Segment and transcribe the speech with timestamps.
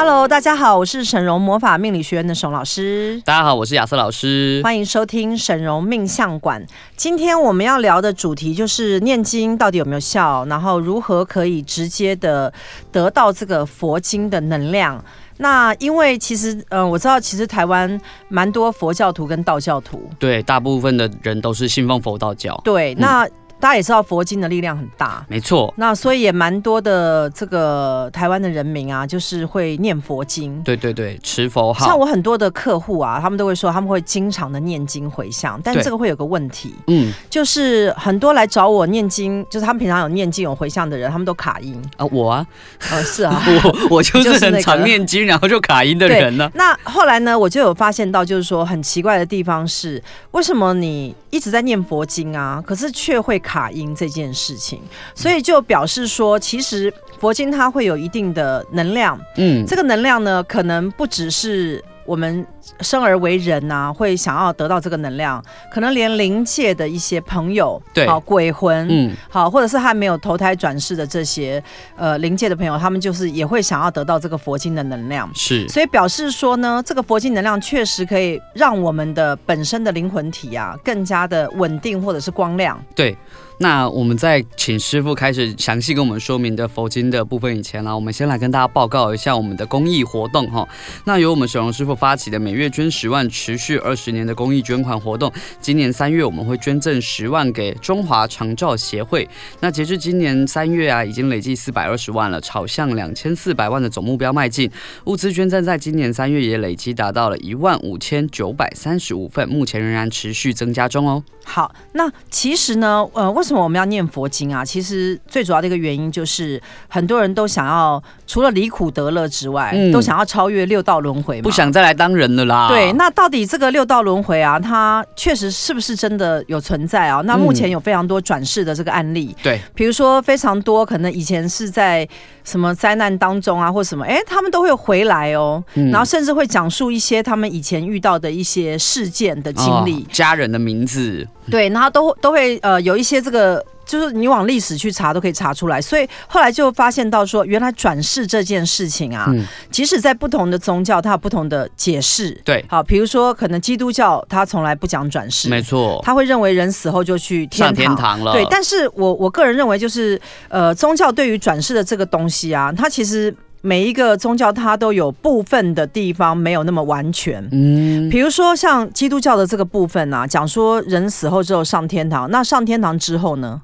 [0.00, 3.20] Hello，大家好，我是沈荣魔法命理学院的沈老师。
[3.24, 4.60] 大家好，我是亚瑟老师。
[4.62, 6.64] 欢迎收听沈荣命相馆。
[6.96, 12.52] 今天我们要聊的主题就是念经到底有没有效，然后如何可以直接的
[12.92, 15.04] 得到这个佛经的能量。
[15.38, 22.56] 那因为其实，嗯、呃，我知道其实台湾蛮多佛教徒跟道教徒，对，大部分的人都是信奉佛道教。
[22.62, 23.28] 对，那。
[23.58, 25.72] 嗯大家也知道佛经的力量很大，没错。
[25.76, 30.62] 那所以也蛮多的这个台湾的人民啊，就是会念佛经。
[30.62, 31.84] 对对对，持佛号。
[31.86, 42.06] 像我很多的客户啊，他们都会说他们会经常的念经回向，但这个会有个问题，嗯，就是很多来找我念经，就是他们平常有念经有回向的人，他们都卡音啊。
[42.06, 42.46] 我啊，
[42.90, 43.42] 呃，是啊，
[43.90, 46.48] 我我就是很常念经，然后就卡音的人呢。
[46.54, 50.00] 那后来呢，我就有发现到，就是说很奇怪的地方是，
[50.30, 54.82] 为什么你一直在念佛经啊，可是却会卡音这件事情，
[55.14, 62.46] 所以就表示说，其实佛经它会有一定的能量，嗯，这个能量呢，可能不只是我们。
[62.80, 65.42] 生而为人呐、啊，会想要得到这个能量，
[65.72, 71.62] 可能连灵界的一些朋友，对，好鬼魂，嗯，好，或者是还没有投胎转世的这些
[71.96, 82.78] 呃灵界的朋友，他们就是也会想要得到这个佛经的能量，是，所以表示说呢，这个佛经能量确实可以让我们的本身的灵魂体啊更加的稳定或者是光亮。
[82.94, 83.16] 对，
[83.58, 90.66] 那我们在请师傅开始详细跟我们说明的佛经的部分以前呢，我们先来跟大家报告一下我们的公益活动哈。
[91.04, 99.26] 那由我们水龙师傅发起的每月捐十万，持续二十年的公益捐款活动，今年三月我们会捐赠十万给中华长照协会。
[99.60, 104.68] 那截至今年三月啊，已经累计四百二十万了，朝向两千四百万的总目标迈进。
[105.04, 111.22] 物资捐赠在今年三月也累计达到了一万五千九百三十五份，目前仍然持续增加中哦。
[111.44, 114.62] 好，那其实呢，呃，为什么我们要念佛经啊？
[114.62, 122.36] 其实最主要的一个原因就是，很多人都想要除了离苦得乐之外，嗯，都想要超越六道轮回，不想再来当人
[122.68, 122.92] 对。
[122.92, 127.20] 那到底这个六道轮回啊，它确实是不是真的有存在啊？
[127.24, 132.06] 那目前有非常多转世的这个案例，对、嗯，比如说非常多，可能以前是在
[132.44, 143.64] 什么灾难当中啊，或什么，哎，他们都会回来哦，嗯、然后甚至会讲述一些他们以前遇到的一些事件的经历，哦、家人的名字，对，然后都都会呃有一些这个。
[143.88, 152.30] 就是你往历史去查都可以查出来，所以后来就发现到说，原来转世这件事情啊，嗯、即使在不同的宗教，它有不同的解释。
[152.44, 158.32] 对，好，比如说可能基督教它从来不讲转世，没错，他会认为人死后就去天堂，天堂了。
[158.32, 167.42] 对，但是我我个人认为，就是呃，宗教对于转世的这个东西啊，它其实每一个宗教它都有部分的地方没有那么完全。
[167.50, 173.62] 嗯，比如说像基督教的这个部分啊，讲说人死后之后上天堂，那上天堂之后呢？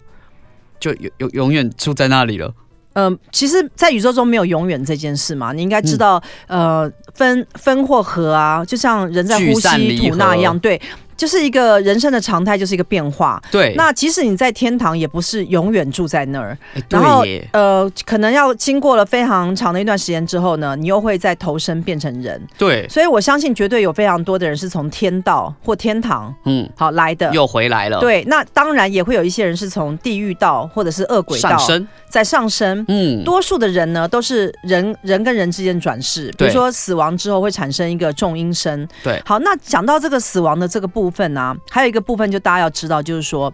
[0.84, 2.52] 就永永永远住在那里了。
[2.92, 5.52] 嗯、呃，其实，在宇宙中没有永远这件事嘛。
[5.52, 10.80] 你应该知道，嗯、呃，分分或合啊，就像人在呼吸吐纳一样，对。
[11.16, 13.40] 就是一个人生的常态，就是一个变化。
[13.50, 16.56] 对，那即使你在天堂，也不是永远住在那儿。
[16.88, 22.40] 然后，呃，可能要经过了非常长的一段时间之后呢，你又会再投生变成人。
[22.58, 28.00] 对，所以我相信绝对有非常多的人是从天道或天堂，嗯，好来的，又回来了。
[28.00, 32.84] 对，那当然也会有一些人是从地狱道或者是恶鬼道上升，再上升。
[32.88, 38.86] 嗯，多数的人呢，都是人人跟人之间转世，比如说死亡之后会产生一个重阴身。
[39.02, 41.03] 对，好，那讲到这个死亡的这个部分。
[41.04, 43.52] 部分啊，还有一个部分，就大家要知道，就是说，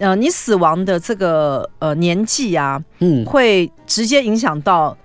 [0.00, 4.96] 呃，你死亡的这个呃年纪啊，嗯，会直接影响到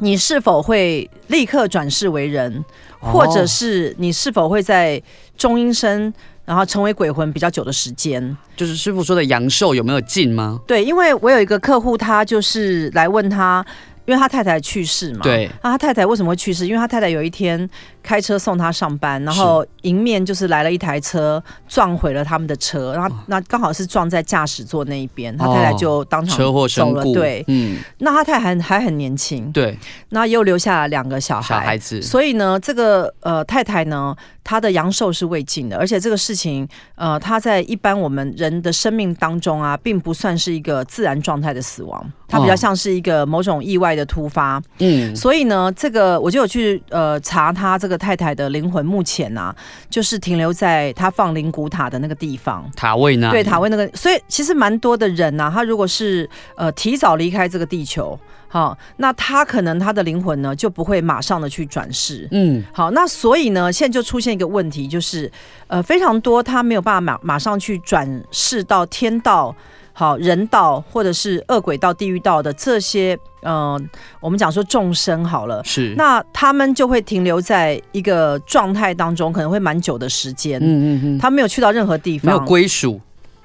[0.00, 2.62] 你是否会立刻转世为人，
[3.00, 5.02] 哦，或者是你是否会在
[5.38, 6.12] 中阴身，
[6.44, 8.36] 然后成为鬼魂比较久的时间。
[8.54, 10.60] 就是师傅说的阳寿有没有尽吗？
[10.66, 13.64] 对，因为我有一个客户，他就是来问他。
[14.06, 16.64] 因为他太太去世嘛，对，那他太太为什么会去世？
[16.64, 17.68] 因为他太太有一天
[18.06, 29.76] 开车送他上班，然后迎面就是来了一台车撞毁了他们的车，然后那刚好是撞在驾驶座那一边，哦，他太太就当场车祸身故，对，嗯，那他太太还还很年轻，对，
[30.10, 34.14] 那又留下了两个小孩，小孩子，所以呢，这个呃太太呢，
[34.44, 42.12] 她的阳寿是未尽的，而且这个事情呃，她在一般我们人的生命当中啊，并不算是一个自然状态的死亡。
[42.28, 49.54] 它比较像是一个某种意外的突发，嗯，所以呢，这个我就有去呃查他这个个太太的灵魂目前啊，
[49.88, 53.30] 就是停留在他放灵骨塔的那个地方，塔位呢？
[53.30, 53.88] 对，塔位那个。
[53.94, 62.28] 所以其实蛮多的人呢、啊，他如果是呃提早离开这个地球，好，那他可能他的灵魂呢就不会马上的去转世。
[62.32, 65.30] 嗯，好，那所以呢，现在就出现一个问题，就是
[65.66, 69.54] 呃非常多他没有办法马马上去转世到天道。
[69.98, 73.82] 好，人道或者是恶鬼道、地狱道的这些，嗯、呃，
[74.20, 83.00] 我们讲说众生好了，是，那他们就会停留在一个状态当中，可能会蛮久的时间，嗯嗯嗯，他没有去到任何地方，没有归属。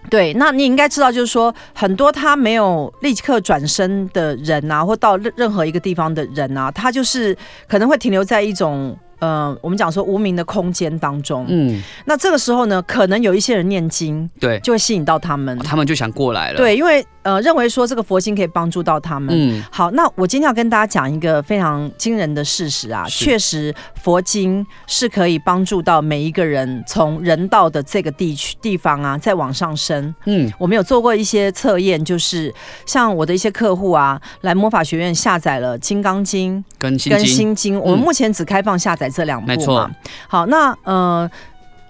[0.09, 7.33] 对，那你应该知道，就是说很多他没有立刻转身的人啊，或到任任何一个地方的人啊，他就是
[7.65, 8.93] 可能会停留在一种。
[9.21, 17.03] 呃，我们讲说无名的空间当中，嗯，那这个时候呢，可能有一些人念经，对，就会吸引到他们，他们就想过来了，对，因为。
[17.23, 19.29] 呃，认为说这个佛经可以帮助到他们。
[19.33, 30.13] 嗯，好，那我今天要跟大家讲一个非常惊人的事实啊，确实佛经是可以帮助到每一个人从人道的这个地区地方啊，再往上升。
[30.25, 32.53] 嗯，我们有做过一些测验，就是
[32.85, 39.55] 像我的一些客户啊，来魔法学院下载了《金刚经》跟《跟心经》，我们目前只开放下载这两部嘛。
[39.55, 39.91] 没错。
[40.27, 41.29] 好，那呃。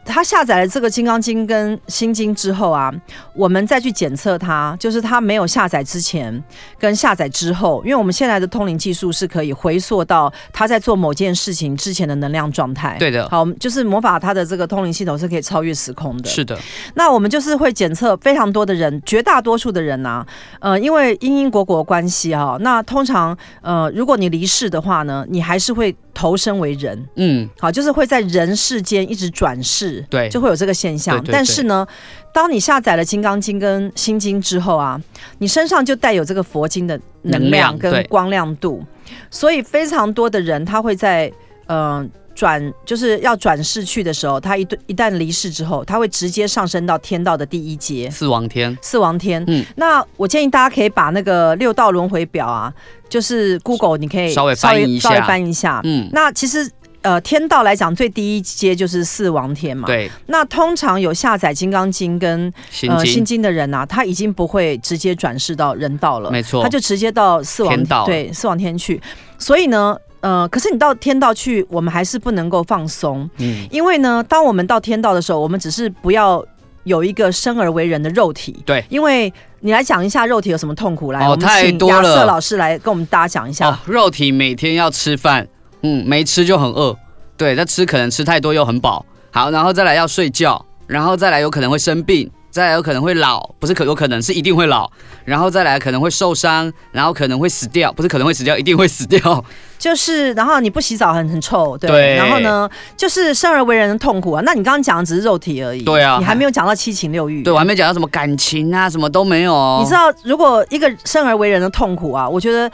[0.04, 2.92] 他下载了这个《金刚经》跟《心经》之后啊，
[3.34, 6.44] 我们再去检测它，就是他没有下载之前
[6.80, 12.98] 跟下载之后，因为我们现在的通灵技术是可以回溯到他在做某件事情之前的能量状态。
[12.98, 16.30] 对的，好，就是魔法它的这个通灵系统是可以超越时空的。
[16.30, 16.58] 是的，
[16.96, 20.26] 那我们就是会检测非常多的人，绝大多数的人啊，
[20.60, 25.96] 呃，因为因因果果关系哈，那通常呃，如果你离世的话呢，你还是会。
[26.14, 31.18] 投身为人，嗯，好，就是会在人世间一直转世，对，就会有这个现象。
[31.18, 31.86] 对对对，但是呢，
[32.34, 35.02] 当你下载了《金刚经》跟《心经》之后啊，
[35.40, 38.84] 你身上就带有这个佛经的能量跟光亮度，
[39.30, 41.32] 所以非常多的人他会在
[41.68, 49.44] 嗯转、呃，就是要转世去的时候，他一一旦离世之后，他会直接上升到天道的第一阶，四王天，四王天。
[49.48, 52.74] 嗯，那我建议大家可以把那个六道轮回表啊。
[53.10, 55.82] 就是 Google，你可以稍微翻译一下，稍微翻一下。
[55.84, 59.86] 嗯，那其实呃，天道来讲，最低一阶就是四王天嘛。
[59.86, 60.10] 对。
[60.28, 66.32] 那通常有下载《金刚经》跟心呃心经的人啊，他已经不会直接转世到人道了。
[66.32, 66.64] 没错。
[66.64, 69.02] 他就直接到四王天道，对，四王天去。
[69.38, 73.30] 所以呢，呃，可是你到天道去，我们还是不能够放松。
[73.38, 73.68] 嗯。
[73.70, 76.44] 因为呢，当我们到天道的时候，我们只是不要
[76.84, 78.62] 有一个生而为人的肉体。
[78.66, 78.84] 对。
[78.90, 81.12] 因为你来讲一下肉体有什么痛苦？
[81.12, 83.70] 来，哦、我们请亚瑟老师来跟我们大家讲一下。
[83.70, 83.78] 哦。
[83.86, 85.48] 肉体每天要吃饭，
[85.82, 86.96] 嗯，没吃就很饿，
[87.36, 89.06] 对，那吃可能吃太多又很饱。
[89.32, 92.30] 好，然后再来要睡觉，然后再来有可能会生病。
[92.52, 94.92] 再来有可能会老，不是可有可能是一定会老，
[95.26, 99.44] 然后再来可能会受伤，然后可能会死掉，不是可能会死掉，一定会死掉。
[99.80, 101.90] 就是，然后你不洗澡很很臭，对。
[101.90, 104.42] 对然后呢，就是生而为人的痛苦啊。
[104.46, 107.42] 那你刚刚讲的只是肉体而已，对啊，你还没有讲到七情六欲。
[107.42, 109.80] 对，我还没讲到什么感情啊，什么都没有。
[109.82, 112.70] 你知道，如果一个生而为人的痛苦啊，我觉得。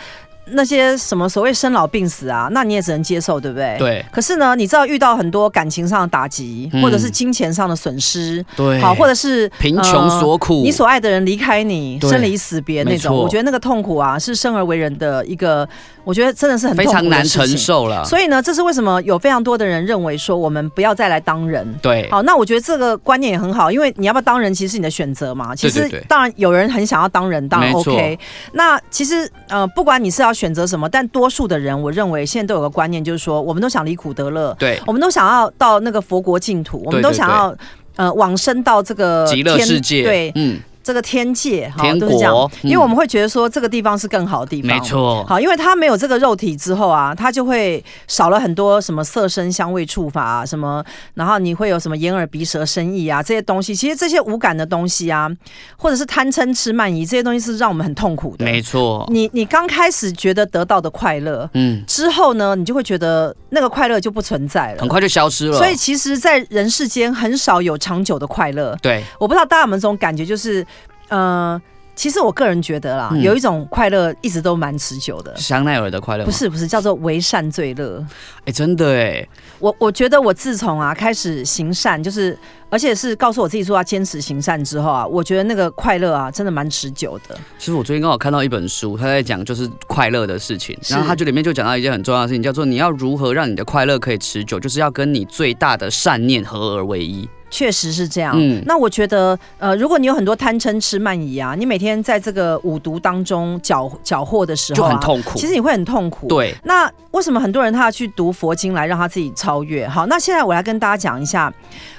[0.51, 3.75] 那些什么所谓生老病死啊，那你也只能接受，对不对？
[3.77, 4.05] 对。
[4.11, 15.67] 可是呢，你知道遇到很多感情上的打击，嗯、或者是金钱上的损失，对，好，或者是贫穷所苦，呃、你所爱的人离开你，生离死别那种，我觉得那个痛苦啊，是生而为人的一个，
[16.03, 18.03] 我觉得真的是很的非常难承受了。
[18.05, 21.67] 所以呢，这是为什么有非常多的人认为说，我们不要再来当人。
[21.81, 22.07] 对。
[22.09, 25.55] 好，那我觉得这个观念也很好，因为你要不要当人，其实是你的选择嘛。
[25.55, 28.17] 其实当然有人很想要当人，当然 OK。
[28.53, 37.56] 那其实呃，不管你是要选择什么，但多数的人，我认为现在都有个观念，就是说，我们都想离苦得乐，对，我们都想要到那个佛国净土，我们都想要
[37.96, 40.60] 呃往生到这个极乐世界，对，嗯。
[40.88, 45.22] 这个天界哈都是这样，因为我们会觉得说这个地方是更好的地方，没错。
[45.25, 50.82] 好，因为他没有这个肉体之后啊，他就会少了很多什么色身香味触法啊，什么，
[51.15, 53.75] 然后你会有什么眼耳鼻舌身意啊这些东西。
[53.75, 55.29] 其实这些无感的东西啊，
[55.75, 59.06] 或者是贪嗔痴慢疑这些东西是让我们很痛苦的，没错。
[59.12, 65.58] 你你刚开始觉得得到的快乐，嗯，之后呢，你就会觉得那个快乐就不存在了，很快就消失了。
[65.58, 68.74] 所以其实，在人世间很少有长久的快乐。
[68.82, 70.65] 对，我不知道大家有没有这种感觉，就是。
[71.09, 71.61] 呃，
[71.95, 78.05] 其实我个人觉得啦，嗯、有一种快乐一直都蛮持久的，香奈儿的快乐不是不是叫做为善最乐。
[78.41, 79.27] 哎、欸，真的哎，
[79.59, 82.37] 我我觉得我自从啊开始行善，就是
[82.69, 87.35] 而且是告诉我自己说要坚持行善之后啊，我觉得那个快乐啊真的蛮持久的。
[87.57, 97.27] 其实我最近刚好看到一本书，他在讲就是快乐的事情，然后他就里面就讲到一件很重要的事情，叫做你要如何让你的快乐可以持久，就是要跟你最大的善念合而为一。
[97.50, 98.34] 确实是这样。
[98.36, 105.38] 嗯，那我觉得，呃，如果你有很多贪嗔痴慢疑啊，你每天在这个五毒当中搅搅和的时候、啊，就很痛苦。
[105.39, 106.27] 其实你会很痛苦。
[106.27, 106.54] 对。
[106.63, 109.88] 那为什么很多人他要去读佛经来让他自己超越？
[109.88, 111.54] 好，那现在我来跟大家讲一下。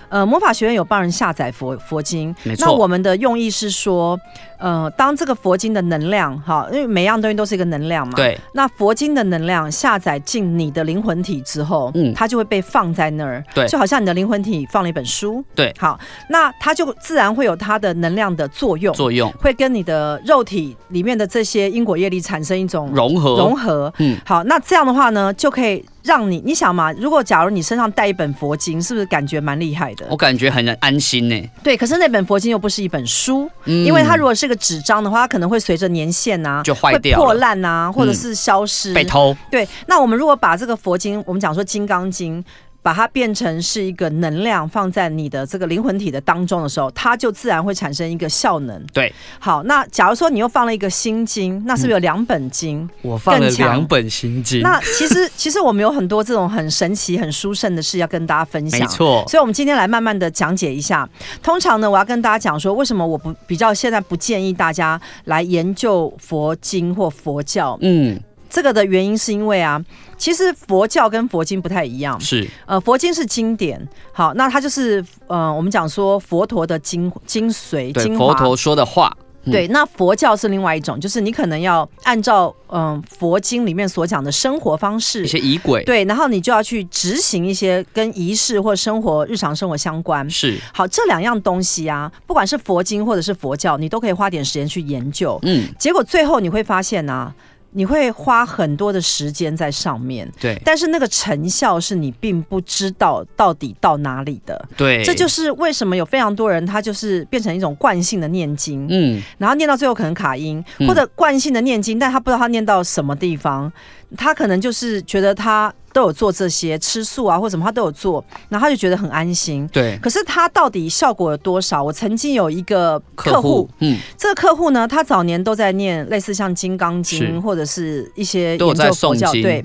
[0.09, 2.35] 呃，魔法学院有帮人下载佛佛经。
[2.59, 4.19] 那我们的用意是说，
[4.59, 8.39] 呃，当这个佛经的能量，哈，因为每样东西都是一个能量嘛，对。
[8.55, 15.75] 那佛经的能量下载进你的灵魂体之后，嗯，它就会被放在那儿，对，就好像你的灵魂体放了一本书，对。
[15.79, 15.99] 好，
[16.29, 24.17] 那它就自然会有它的能量的作用，作用会跟你的肉体里面的这些因果业力产生一种融合，融合，嗯。
[24.25, 25.85] 好，那这样的话呢，就可以。
[26.03, 26.93] 让你，你想嘛？
[26.93, 30.07] 如果假如你身上带一本佛经，是不是感觉蛮厉害的？
[30.11, 31.51] 我感觉很安心呢。
[31.63, 39.37] 对，可是那本佛经又不是一本书，嗯、因为它如果是个纸张的话，它可能会随着年限啊就坏掉、破烂啊，或者是消失、嗯、被偷。
[39.51, 42.43] 对，那我们如果把这个佛经，我们讲说《金刚经》。
[42.83, 48.83] 把它变成是一个能量，放在你的这个灵魂体的当中的时候，它就自然会产生一个效能。
[48.93, 52.91] 对，好，那假如说你又放了一个心经，那是不是有两本经、嗯？
[53.03, 54.63] 我放了两本心经。
[54.63, 58.81] 那其实 其实我们有很多这种很神奇、很殊胜的事要跟大家分享。
[58.81, 61.09] 没错，所以我们今天来慢慢的讲解一下。
[61.43, 67.77] 通常呢，我要跟大家讲说，为什么我不比较现在不建议大家来研究佛经或佛教？
[67.83, 68.19] 嗯。
[68.51, 69.79] 这个的原因是因为啊，
[70.19, 72.21] 其实佛教跟佛经不太一样。
[72.21, 73.81] 是，呃，佛经是经典，
[74.13, 79.17] 好，那它就是呃，我们讲说佛陀的精精髓，对，佛陀说的话。
[79.45, 90.29] 嗯、对，那佛教是另外一种，就是你可能要按照嗯、呃、佛经里面所讲的生活方式，一些仪轨，对，然后你就要去执行一些跟仪式或生活日常生活相关。
[90.29, 95.39] 是，好，这两样东西啊，不管是佛经或者是佛教，你都可以花点时间去研究。
[95.43, 97.33] 嗯，结果最后你会发现啊。
[97.71, 113.73] 你会花很多的时间在上面，对，但是那个成效是你并不知道到底到哪里的，对，这就是为什么有非常多人他就是变成一种惯性的念经，嗯，然后念到最后可能卡音，或者惯性的念经，但他不知道他念到什么地方，
[114.17, 115.73] 他可能就是觉得他。
[115.93, 119.69] 都有做这些吃素啊，或什么他都有做，然后他就觉得很安心。
[119.73, 121.83] 对，可是他到底效果有多少？
[121.83, 129.33] 我曾经有一个客户，嗯，这个客户呢，他早年都在念类似像《金刚经》或者是一些研究佛教。
[129.33, 129.65] 对，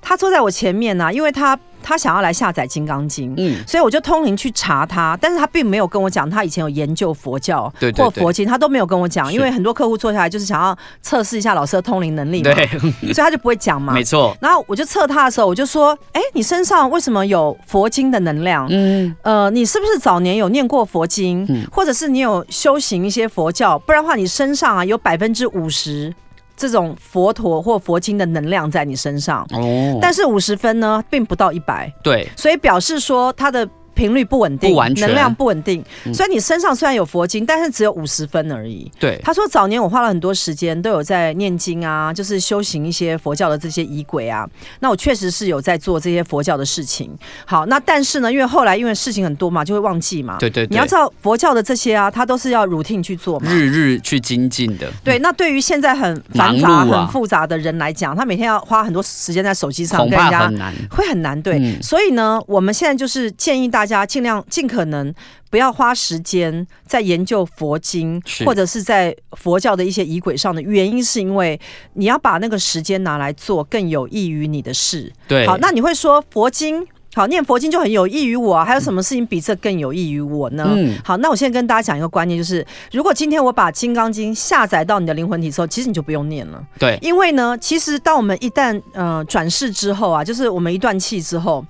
[0.00, 1.58] 他坐在我前面呢、啊，因为他。
[1.84, 14.34] 他想要来下载《金刚经》，嗯，所以我就通灵去查他，但是他并没有跟我讲他以前有研究佛教或佛经，他都没有跟我讲，因为很多客户坐下来就是想要测试一下老师的通灵能力嘛，对，所以他就不会讲嘛，没错。
[14.40, 18.66] 然后我就测他的时候，我就说，哎，你身上为什么有佛经的能量？
[18.70, 23.78] 嗯，呃，你是不是早年有念过佛经，或者是你有修行一些佛教？
[23.80, 26.14] 不然的话，你身上啊有百分之五十。
[26.56, 33.68] 这种佛陀或佛经的能量在你身上，哦，但是五十分呢，并不到一百，对，所以表示说他的。
[33.94, 38.90] 频率不稳定，不完全，能量不稳定，嗯，所以你身上虽然有佛经，但是只有五十分而已。
[38.98, 44.48] 对，他说早年我花了很多时间，都有在念经啊，就是修行一些佛教的这些仪轨啊。
[44.80, 47.10] 那我确实是有在做这些佛教的事情。
[47.46, 50.36] 好，那但是呢，因为后来因为事情很多嘛，就会忘记嘛。
[50.38, 54.90] 对对，对，你要知道佛教的这些啊，它都是要 routine 去做嘛，日日去精进的。
[55.02, 61.40] 对，那对于现在很繁杂、啊、很复杂的人来讲，他每天要花很多时间在手机上，跟人家很难，会很难。
[61.42, 64.64] 对、嗯，所以呢，我们现在就是建议大家尽量尽。
[64.64, 65.12] 尽可能
[65.50, 71.60] 不要花时间在研究佛经，或者是在佛教的一些仪轨上的原因，是因为
[71.92, 75.12] 你要把那个时间拿来做更有益于你的事。
[75.28, 76.82] 对，好，那你会说佛经
[77.14, 80.64] 好，念佛经就很有益于我，啊还有什么事情比这更有益于我呢？
[80.74, 86.64] 嗯，好，那我现在跟大家讲一个观念，就是如果今天我把《金刚经》下载到你的灵魂体之后，其实你就不用念了。
[86.78, 91.62] 对，因为呢，其实当我们一旦呃转世之后啊，就是我们一断气之后。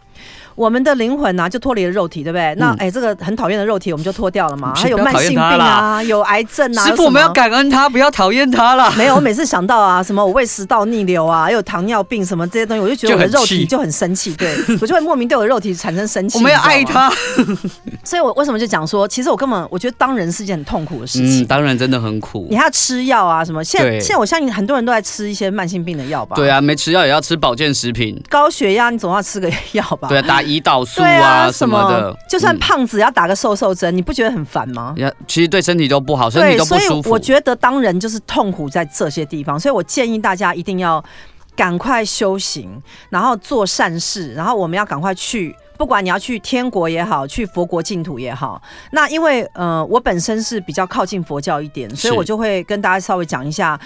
[0.54, 2.44] 我们的灵魂呐、啊，就脱离了肉体，对不对？
[2.54, 4.72] 嗯、那哎，这个很讨厌的肉体，我们就脱掉了嘛。
[4.74, 6.86] 还有慢性病啊，有癌症啊。
[6.86, 8.92] 师父，我们要感恩他，不要讨厌他了。
[8.96, 16.38] 没有，我每次想到啊，什么我胃食道逆流啊，还有糖尿病什么这些东西，我就觉得我的肉体就很生气，对 我就会莫名对我的肉体产生生气。
[16.38, 17.12] 我们要爱他，
[18.04, 21.42] 所以我为什么就讲说，其实我根本我觉得当人是件很痛苦的事情。
[21.42, 22.46] 嗯，当然真的很苦。
[22.50, 23.62] 你还要吃药啊，什么？
[23.64, 26.36] 现在现在我相信很多人都在吃一些慢性病的药吧？
[26.36, 28.20] 对啊，没吃药也要吃保健食品。
[28.28, 30.08] 高血压你总要吃个药吧？
[30.08, 31.08] 对啊，打胰岛素啊。
[31.08, 34.94] 啊，什么的，就算胖子要打个瘦瘦针，嗯，你不觉得很烦吗？
[35.26, 37.02] 其实对身体都不好，身体都不舒服。
[37.02, 41.02] 所以我觉得当人就是痛苦在这些地方，所以我建议大家一定要
[41.56, 48.60] 赶快修行，然后做善事，然后我们要赶快去，不管你要去天国也好，去佛国净土也好。
[48.92, 53.78] 那因为呃，我本身是比较靠近佛教一点，所以我就会跟大家稍微讲一下。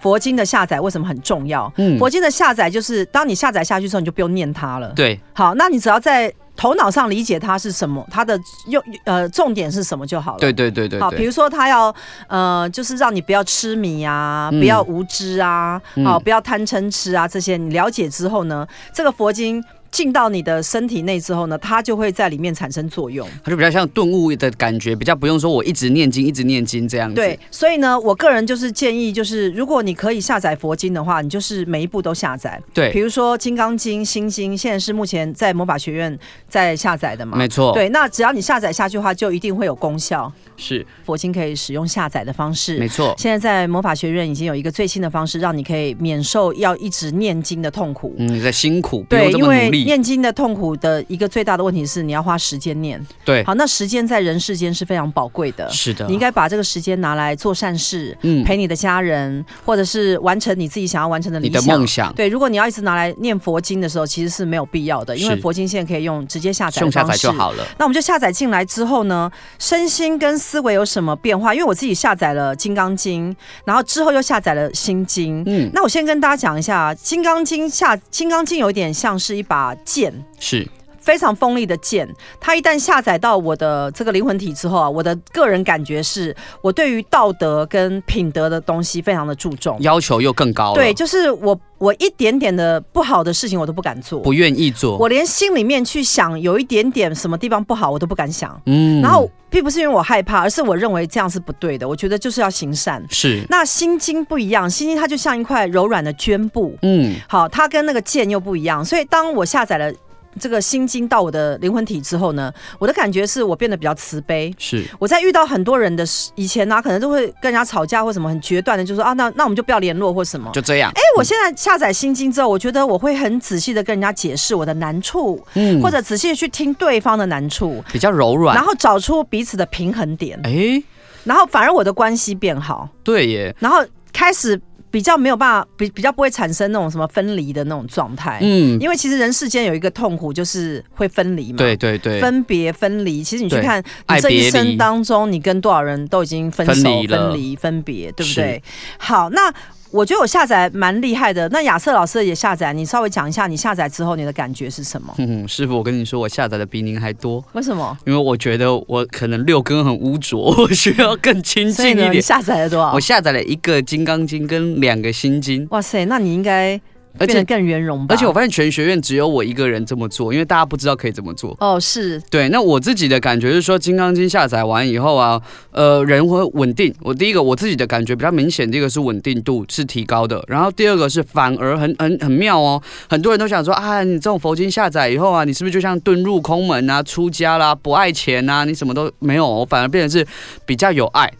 [0.00, 1.72] 佛经的下载为什么很重要？
[1.76, 4.88] 嗯，佛经的下载就是当你下载下去之后，你就不用念它了。
[4.94, 8.38] 对，好，那你只要在头脑上理解它是什么，它的
[8.68, 10.38] 用呃重点是什么就好了。
[10.38, 11.00] 对对对对，对。
[11.00, 11.94] 好，比如说他要
[12.26, 19.64] 呃，就是让你不要痴迷啊，嗯、不要无知啊，好，不要贪嗔痴啊，这些你了解之后呢，这个佛经。
[19.90, 23.26] 进到你的身体内之后呢，它就会在里面产生作用。
[23.42, 27.14] 它就比较像顿悟的感觉，比较不用说我一直念经，一直念经这样子。
[27.14, 32.60] 对，所以呢，我个人就是建议，就是如果你可以下载佛经的话，你就是每一部都下载。
[32.74, 36.16] 对，比如说《金刚经》《心经》，现在是目前在魔法学院
[36.48, 37.36] 在下载的嘛。
[37.36, 37.72] 没错。
[37.72, 40.30] 对，那只要你下载下去的话，就一定会有功效。
[40.56, 42.78] 是，佛经可以使用下载的方式。
[42.78, 43.14] 没错。
[43.16, 48.14] 现在在魔法学院已经有一个最新的方式，让你可以免受要一直念经的痛苦。
[48.18, 49.77] 嗯，你在辛苦，不用这么努力。
[49.84, 50.68] 念经的痛苦。
[50.78, 53.04] 的一个最大的问题是，你要花时间念。
[53.24, 55.68] 对，好，那时间在人世间是非常宝贵的。
[55.70, 62.12] 是的，你应该把这个时间拿来做善事，嗯，陪你的家人，或者是完成你自己想要完成的理想、你的梦想。
[62.14, 67.64] 对，如果你要一直拿来念佛经的时候，其实是没有必要的，因为佛经现在可以用直接下载，用下载就好了。
[67.78, 71.54] 那我们就下载进来之后呢，身心跟思维有什么变化？
[71.54, 73.32] 因为我自己下载了《金刚经》，
[73.64, 75.44] 然后之后又下载了《心经》。
[75.48, 80.68] 嗯，那我先跟大家讲一下，《金刚经》下《金刚经》有一点像是一把剑，是。
[81.08, 82.06] 非常锋利的剑，
[82.38, 90.74] 它一旦下载到我的这个灵魂体之后啊，我的个人感觉是我对于道德跟品德的东西非常的注重，要求又更高了。
[90.74, 98.60] 对，就是我我一点点的不好的事情我都不敢做，不愿意做，我连心里面去想有一点点什么地方不好我都不敢想。
[98.66, 101.88] 嗯，然后并不是因为我害怕，而是我认为这样是不对的。
[101.88, 103.02] 我觉得就是要行善。
[103.08, 103.42] 是。
[103.48, 106.76] 那心经不一样，心经它就像一块柔软的绢布。
[106.82, 109.90] 嗯，好，它跟那个剑又不一样，所以当我下载了。
[110.38, 114.54] 这个心经到我的灵魂体之后呢，我的感觉是我变得比较慈悲。
[114.58, 116.04] 是我在遇到很多人的
[116.34, 120.90] 以前呢、啊，可能都会跟人家吵架或什么很决断的，就说啊，那那我们就不要联络或什么，就这样。
[120.94, 130.40] 哎，我现在下载心经之后，我觉得我会很仔细的跟人家解释我的难处，嗯，或者仔细的去听对方的难处，比较柔软，然后找出彼此的平衡点。
[130.44, 130.82] 哎，
[131.24, 132.88] 然后反而我的关系变好。
[133.02, 133.54] 对耶。
[133.58, 134.60] 然后开始。
[134.90, 143.22] 比较没有办法，比比较不会产生那种什么分离的那种状态，嗯，因为其实人世间有一个痛苦就是会分离嘛，对对对，分别分离。
[143.22, 148.62] 其实你去看你这一生当中，你跟多少人都已经分手、分离、分别，对不对？
[148.98, 149.52] 好，那。
[149.90, 151.48] 我觉得我下载蛮厉害的。
[151.48, 155.14] 那亚瑟老师也下载，你稍微讲一下你下载之后你的感觉是什么？
[155.18, 157.44] 嗯，师傅，我跟你说，我下载的比您还多。
[157.52, 157.96] 为什么？
[158.06, 162.12] 因为我觉得我可能六根很污浊，我需要更清净一点。
[162.12, 162.92] 你下载了多少？
[162.92, 165.66] 我下载了一个《金刚经》跟两个《心经》。
[165.70, 166.80] 哇塞，那你应该。
[167.18, 168.14] 而且更圆融吧。
[168.14, 171.56] 而且我发现全学院只有我一个人这么做，因为大家不知道可以怎么做。
[171.60, 172.20] 哦，是。
[172.30, 176.94] 对，那我自己的感觉是说，《金刚经》下载完以后啊，呃，人会稳定。
[177.02, 180.42] 我第一个我自己的感觉比较明显，第一个是稳定度是提高的。
[180.46, 190.26] 然后第二个是反而很很很妙哦，很多人都想说啊，你这种佛经下载以后啊，你是不是就像遁入空门啊、出家啦、不爱钱啊，你什么都没有，我反而变成是
[190.64, 191.30] 比较有爱。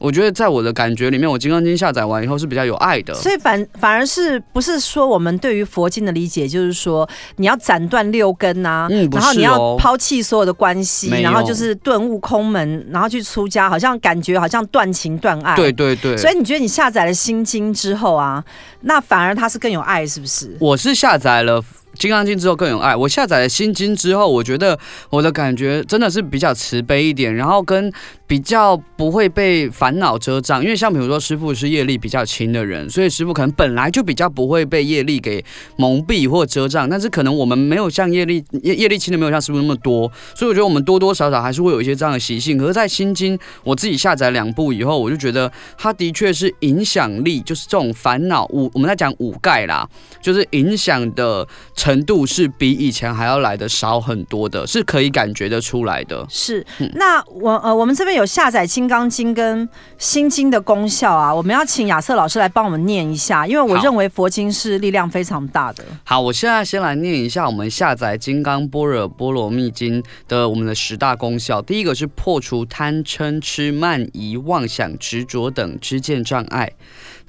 [0.00, 16.16] 我觉得在我的感觉里面，我《金刚经》下载完以后是比较有爱的，所以反反而是不是说我们对于佛经的理解，就是说你要斩断六根啊，嗯，然后你要抛弃所有的关系，然后就是顿悟空门，然后去出家，好像感觉好像断情断爱，对对对。
[16.16, 18.42] 所以你觉得你下载了心经之后啊，
[18.80, 20.56] 那反而它是更有爱，是不是？
[20.58, 21.60] 我是下载了。
[22.00, 22.96] 《金刚经》之后更有爱。
[22.96, 24.78] 我下载了《心经》之后，我觉得
[25.10, 27.92] 我的感觉真的是比较慈悲一点，然后跟
[28.26, 30.62] 比较不会被烦恼遮障。
[30.62, 35.44] 因为像比如说师傅是业力比较轻的人，所以师傅可能本来就比较不会被业力给
[35.76, 36.88] 蒙蔽或遮障。
[36.88, 42.56] 但是可能我们没有像业力业业力轻的没有像师傅那么多，所以我觉得我们多多少少还是会有一些这样的习性。
[42.56, 49.86] 可是，在《心经》我自己下载两部以后，我就觉得它的确是影响力，就是这种烦恼五，我们在讲五盖啦，
[50.22, 51.46] 就是影响的。
[51.90, 56.24] 程度是比以前还要来的少很多的，是可以感觉得出来的。
[56.30, 59.66] 是，那我呃，我们这边有下载《金刚经》跟
[59.98, 65.82] 《心经》的功效啊，我们要请亚瑟老师来帮我们念一下，因为我认为佛经是力量非常大的。
[66.04, 71.60] 好，好，我现在先来念一下我们下载《金刚般若波罗蜜经》的我们的十大功效。
[71.60, 76.70] 第一个是破除贪嗔痴慢疑妄想执着等知见障碍。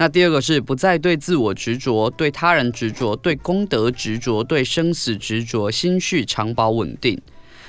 [0.02, 7.22] 那第二个是不再对自我执着，对他人执着，对功德执着，对生死执着，心绪常保稳定。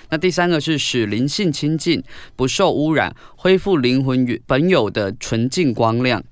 [0.08, 2.02] 那第三个是使灵性清净，
[2.34, 6.24] 不受污染，恢复灵魂本有的纯净光亮。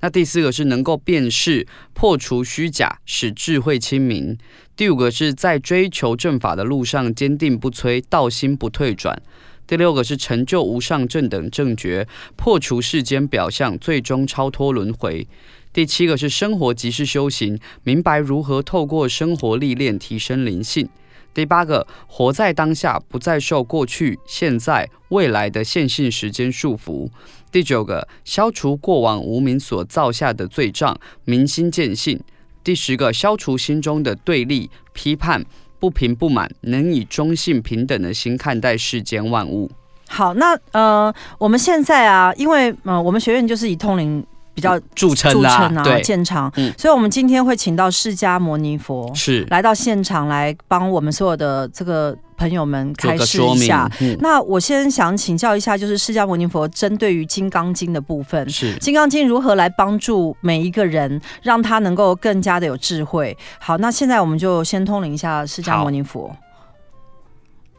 [0.00, 4.36] 那第四个是能够辨识，破除虚假，使智慧清明。
[4.76, 9.22] 第五个是在追求正法的路上坚定不摧，道心不退转。
[9.66, 15.26] 第六个是成就无上正等正觉，破除世间表象，最终超脱轮回。
[15.72, 20.88] 第七个是生活即是修行，明白如何透过生活历练提升灵性。
[21.34, 27.10] 第八个，活在当下，不再受过去、现在、未来的线性时间束缚。
[27.52, 32.18] 第九个，消除过往无名所造下的罪障，明心见性。
[32.64, 35.44] 第十个，消除心中的对立、批判、
[35.78, 39.70] 不平不满，能以中性平等的心看待世间万物。
[40.08, 44.24] 好，那呃，我们现在啊，因为呃，我们学院就是以通灵。
[44.56, 53.90] 比较著称啊，对，见长，嗯，所以我们今天会请到释迦牟尼佛是来到现场来帮我们所有的这个朋友们开示一下。
[54.00, 63.36] 嗯、那我先想请教一下，就是释迦牟尼佛针对于《金刚经》的部分，是《金刚经》如何来帮助每一个人，让他能够更加的有智慧？
[63.58, 66.34] 好，那现在我们就先通灵一下释迦牟尼佛。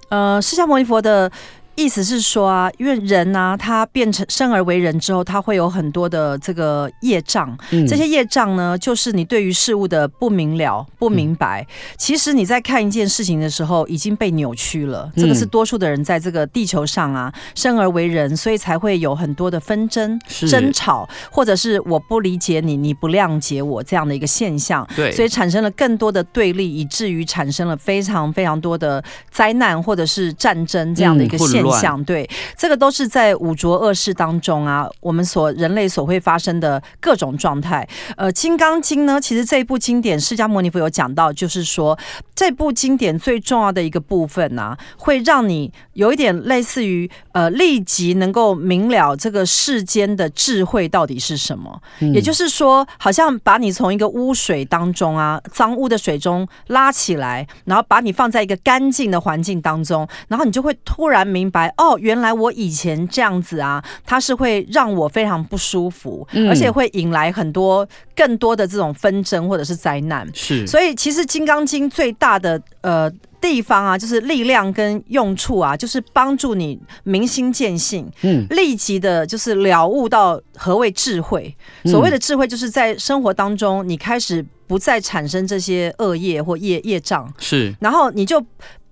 [0.09, 1.31] 呃，释迦牟尼佛的。
[1.77, 7.55] 意思是说啊，因为人呢、啊，他变成生而为人之后，他会有很多的这个业障。
[7.69, 11.61] 嗯、这些业障呢，就是你对于事物的不明了、不明白。
[11.61, 15.07] 嗯、其实你在看一件事情的时候，已经被扭曲了。
[15.15, 24.87] 嗯、这个是多数的人在这个地球上啊，生而为人，所以才会有很多的纷争、争吵，或者是我不理解你，你不谅解我这样的一个现象。
[24.95, 37.87] 对，所以产生了更多的对立，以至于产生了非常非常多的灾难，或者是战争这样的一个现想对，这个都是在五浊恶世当中啊，我们所人类所会发生的各种状态。
[38.15, 41.97] 呃，《金刚经》呢，其实这一部经典，释迦牟尼佛有讲到，就是说
[42.33, 51.81] 这部经典最重要的一个部分呢、啊，会让你有一点类似于呃，立即能够明了这个世间的智慧到底是什么。
[51.99, 61.56] 嗯、也就是说，好像把你从一个污水当中啊，脏污的水中拉起来，然后把你放在一个干净的环境当中，然后你就会突然明白。
[61.77, 70.29] 哦，原来我以前这样子啊，它是会让我非常不舒服，嗯、而且会引来很多更多的这种纷争或者是灾难。
[70.33, 81.55] 是，所以其实《金刚经》最大的呃地方啊，就是力量跟用处啊，就是帮助你明心见性，嗯，立即的就是了悟到何谓智慧。
[81.85, 88.43] 所谓的智慧，就是在生活当中，你开始不再产生这些恶业或业业障，是，然后你就。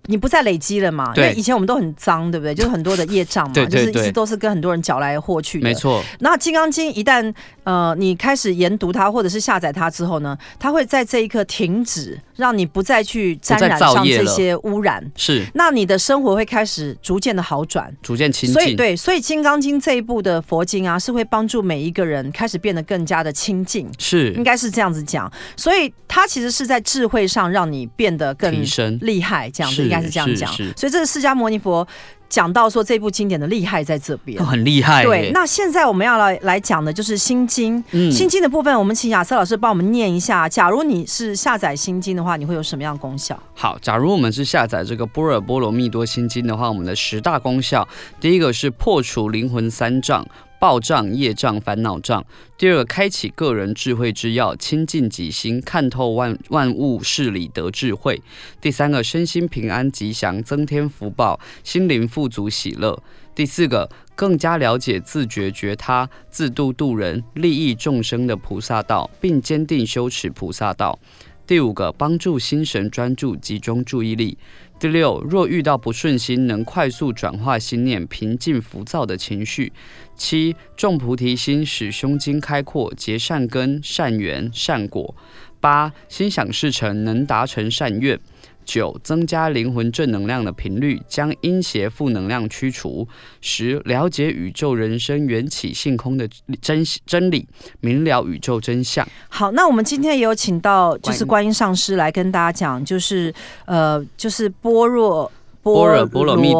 [0.07, 1.13] 你不再累积了嘛？
[1.13, 2.53] 对，因为以前我们都很脏，对不对？
[2.53, 5.63] 就是很多的业障嘛， 对对对，就是一直都是跟很多人搅来祸去的。
[5.63, 6.03] 没错。
[6.19, 15.03] 那《金刚经》一旦呃你开始研读它，或者是下载它之后呢，它会在这一刻停止，让你不再去沾染上这些污染。
[15.15, 15.45] 是。
[15.53, 18.53] 那你的生活会开始逐渐的好转，逐渐清净。
[18.53, 23.89] 所以对，所以《金刚经》这一部的佛经啊，是会帮助每一个人开始变得更加的清净。
[23.97, 25.31] 是，应该是这样子讲。
[25.55, 28.53] 所以它其实是在智慧上让你变得更
[29.01, 30.51] 厉害，这样子应该是这样讲。
[30.75, 31.87] 所以这是释迦牟尼佛
[32.35, 35.05] 讲到说这部经典的厉害在这边，很厉害。
[35.05, 37.81] 对，那现在我们要来来讲的就是心经。
[37.91, 40.49] 嗯，心经的部分，我们请亚瑟老师帮我们念一下。
[40.49, 43.41] 假如你是下载心经的话，你会有什么样的功效？
[43.53, 47.87] 好，假如我们是下载这个般若波罗蜜多心经的话，我们的十大功效，
[48.19, 50.27] 第一个是破除灵魂三障。
[50.59, 52.25] 报障、业障、烦恼障。
[52.57, 58.21] 第二个，开启个人智慧之钥，清净己心，看透万万物事理，得智慧。
[58.59, 63.01] 第三个，身心平安吉祥，增添福报，心灵富足喜乐。
[63.35, 70.97] 第四个，更加了解自觉觉他、自度度人、利益众生的菩萨道，并坚定修持菩萨道。
[71.45, 74.37] 第五个，帮助心神专注，集中注意力。
[74.77, 79.71] 第六，若遇到不顺心，能快速转化心念，平静浮躁的情绪。
[80.15, 85.15] 七，种菩提心，使胸襟开阔，结善根、善缘、善果。
[85.61, 88.19] 八，心想事成，能达成善愿。
[88.65, 93.07] 九，增加灵魂正能量的频率，将阴邪负能量驱除。
[93.39, 96.27] 十，了解宇宙人生缘起性空的
[96.61, 97.47] 真真理，
[97.79, 99.07] 明了宇宙真相。
[99.29, 103.33] 好，那我们今天也有请到就是观音上师来跟大家讲，就是
[103.65, 106.51] 呃，就是般若般若波罗蜜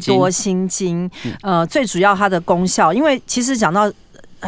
[0.00, 1.10] 多心经，
[1.42, 3.90] 呃，最主要它的功效，因为其实讲到。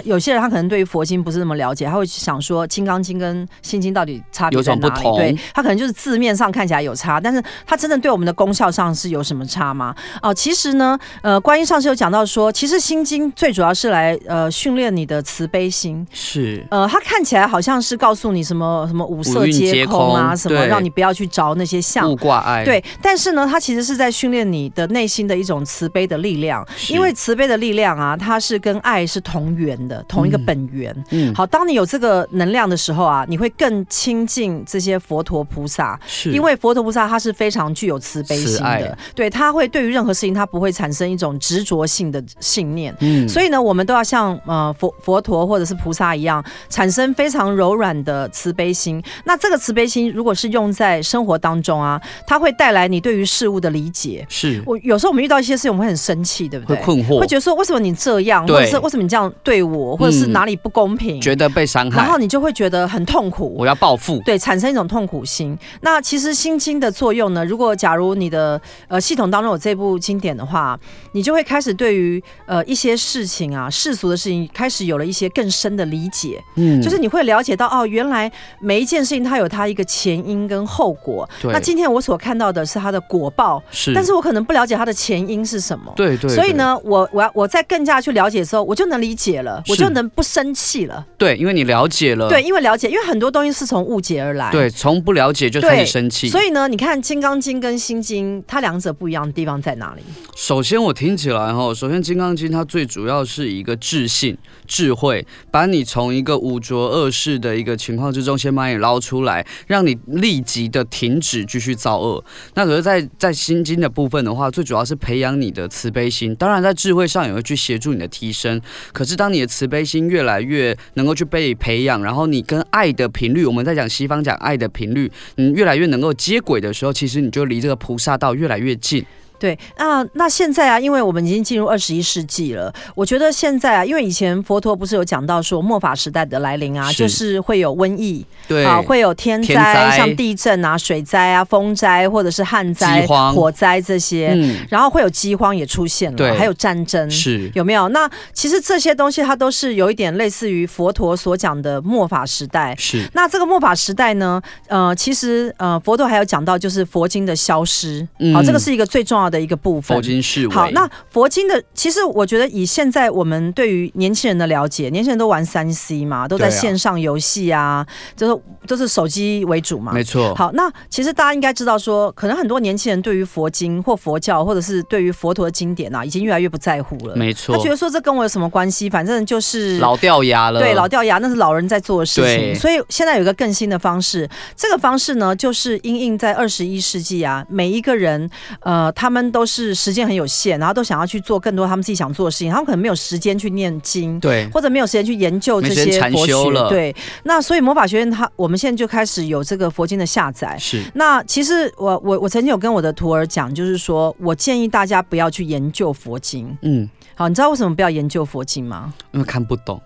[0.02, 5.02] 有些人他可能对于佛经不是那么了解，他会想说《金刚经》跟《心经》到底差别在哪里？
[5.16, 9.94] 对，他可能就是字面上看起来有差，但是他真的对我们的功效上是有什么差吗？
[10.20, 22.64] 哦，其实呢，呃，观音上师有讲到说，其实《心经》最主要是来呃训练你的慈悲心，是呃，它看起来好像是告诉你什么什么五色皆空啊，空什么让你不要去着那些相，勿挂碍。
[22.64, 29.78] 对，但是呢，它其实是在训练你的内心的一种慈悲的力量，因为慈悲的力量啊，它是跟爱是同源。
[29.85, 30.94] 源的，同一个本源。
[31.11, 36.33] 嗯，好，当你有这个能量的时候啊，你会更亲近这些佛陀菩萨，是。
[36.33, 42.94] 因为佛陀菩萨他是非常具有慈悲心的，对，他会对于任何事情他不会产生一种执着性的信念。
[43.01, 49.03] 嗯，所以呢，我们都要像呃佛佛陀或者是菩萨一样，产生非常柔软的慈悲心。
[49.25, 54.27] 那这个慈悲心如果是用在生活当中啊，它会带来你对于事物的理解。
[54.29, 54.62] 是。
[54.66, 56.77] 我有时候我们遇到一些事情，我们会很生气，对不对？
[56.77, 63.54] 会困惑，会觉得说为什么你这样，或者是为什么你这样对我，或者是哪里不公平，嗯、觉得被伤害，然后你就会觉得很痛苦。
[63.58, 65.56] 我要报复，对，产生一种痛苦心。
[65.80, 70.78] 那其实心经的作用呢，如果假如你的呃系统当中有这部经典的话，
[71.12, 76.42] 你就会开始对于呃一些事情啊世俗的事情开始有了一些更深的理解。
[76.56, 81.28] 嗯，就是你会了解到哦，原来每一件事情它有它一个前因跟后果。
[81.40, 85.92] 对，那今天我所看到的是它的果报，是，但是我可能不了解它的前因是什么。
[85.96, 91.05] 对对，对，所以呢，我我要我在更加去了解的时候，我就能理解了，我就能不生气了。
[91.16, 92.29] 对，因为你了解了。
[92.29, 94.50] 对，因为了解，因为很多东西是从误解而来。
[94.50, 96.29] 对，从不了解就开始生气。
[96.29, 100.03] 所以呢，你看《金刚经》跟《心经》，它两者不一样的地方在哪里？
[100.35, 112.24] 首先，我听起来哈，首先《金刚经》它最主要是一个智性、智慧，把你从一个五浊恶世的一个情况之中，先把你捞出来，让你立即的停止继续造恶。
[112.55, 116.35] 那可是在，在在《心经》的部分的话，最主要是培养你的慈悲心。
[116.37, 118.61] 当然，在智慧上也会去协助你的提升。
[118.92, 129.07] 可是，当你的慈悲心越来越能够去被培养，然后你跟爱的频率，我们在讲西方讲爱的频率，你越来越能够接轨的时候，其实你就离这个菩萨道越来越近。
[129.38, 147.88] 对，那那现在啊，因为我们已经进入二十一世纪了，我觉得现在啊，因为以前佛陀不是有讲到说末法时代的来临啊，是就是会有瘟疫，对啊，会有天灾，天灾像地震啊、水灾啊、风灾或者是旱灾、火灾这些，嗯，然后会有饥荒也出现了，对，还有战争，是有没有？
[147.90, 153.07] 那其实这些东西它都是有一点类似于佛陀所讲的末法时代，是。
[153.12, 159.34] 那这个末法时代呢，呃，其实呃，佛陀还有讲到就是佛经的消失，好，这个是一个最重要的。
[159.34, 160.70] 的一个部分，佛经是好。
[160.70, 170.32] 那佛经的，其实我觉得以现在我们对于年轻人的了解，年轻人都玩三 C 嘛，都在线上游戏啊，啊就是都是手机为主嘛，没错。
[170.37, 177.16] 好，那其实大家应该知道说，可能很多年轻人对于佛经或佛教，或者是对于佛陀的经典啊，已经越来越不在乎了。
[177.16, 178.88] 没错，他觉得说这跟我有什么关系？
[178.88, 180.60] 反正就是老掉牙了。
[180.60, 182.54] 对，老掉牙，那是老人在做的事情。
[182.54, 189.55] 所以现在有一个更新的方式，这个方式呢，就是因应在二十一世纪啊，每一个人呃，他们都是。
[189.55, 196.92] 是时间很有限，然后都想要去做更多他们自己想做的事情，他们可能没有时间去念经，对，或者没有时间去研究这些佛学，对。
[197.22, 200.59] 那所以魔法学院，它我们现在就开始有这个佛经的下载。
[200.59, 200.83] 是。
[200.94, 206.59] 那其实我我我曾经有跟我的徒儿讲，就是说我建议大家不要去研究佛经。
[206.62, 206.90] 嗯。
[207.14, 208.92] 好，你知道为什么不要研究佛经吗？
[209.12, 209.81] 因为看不懂。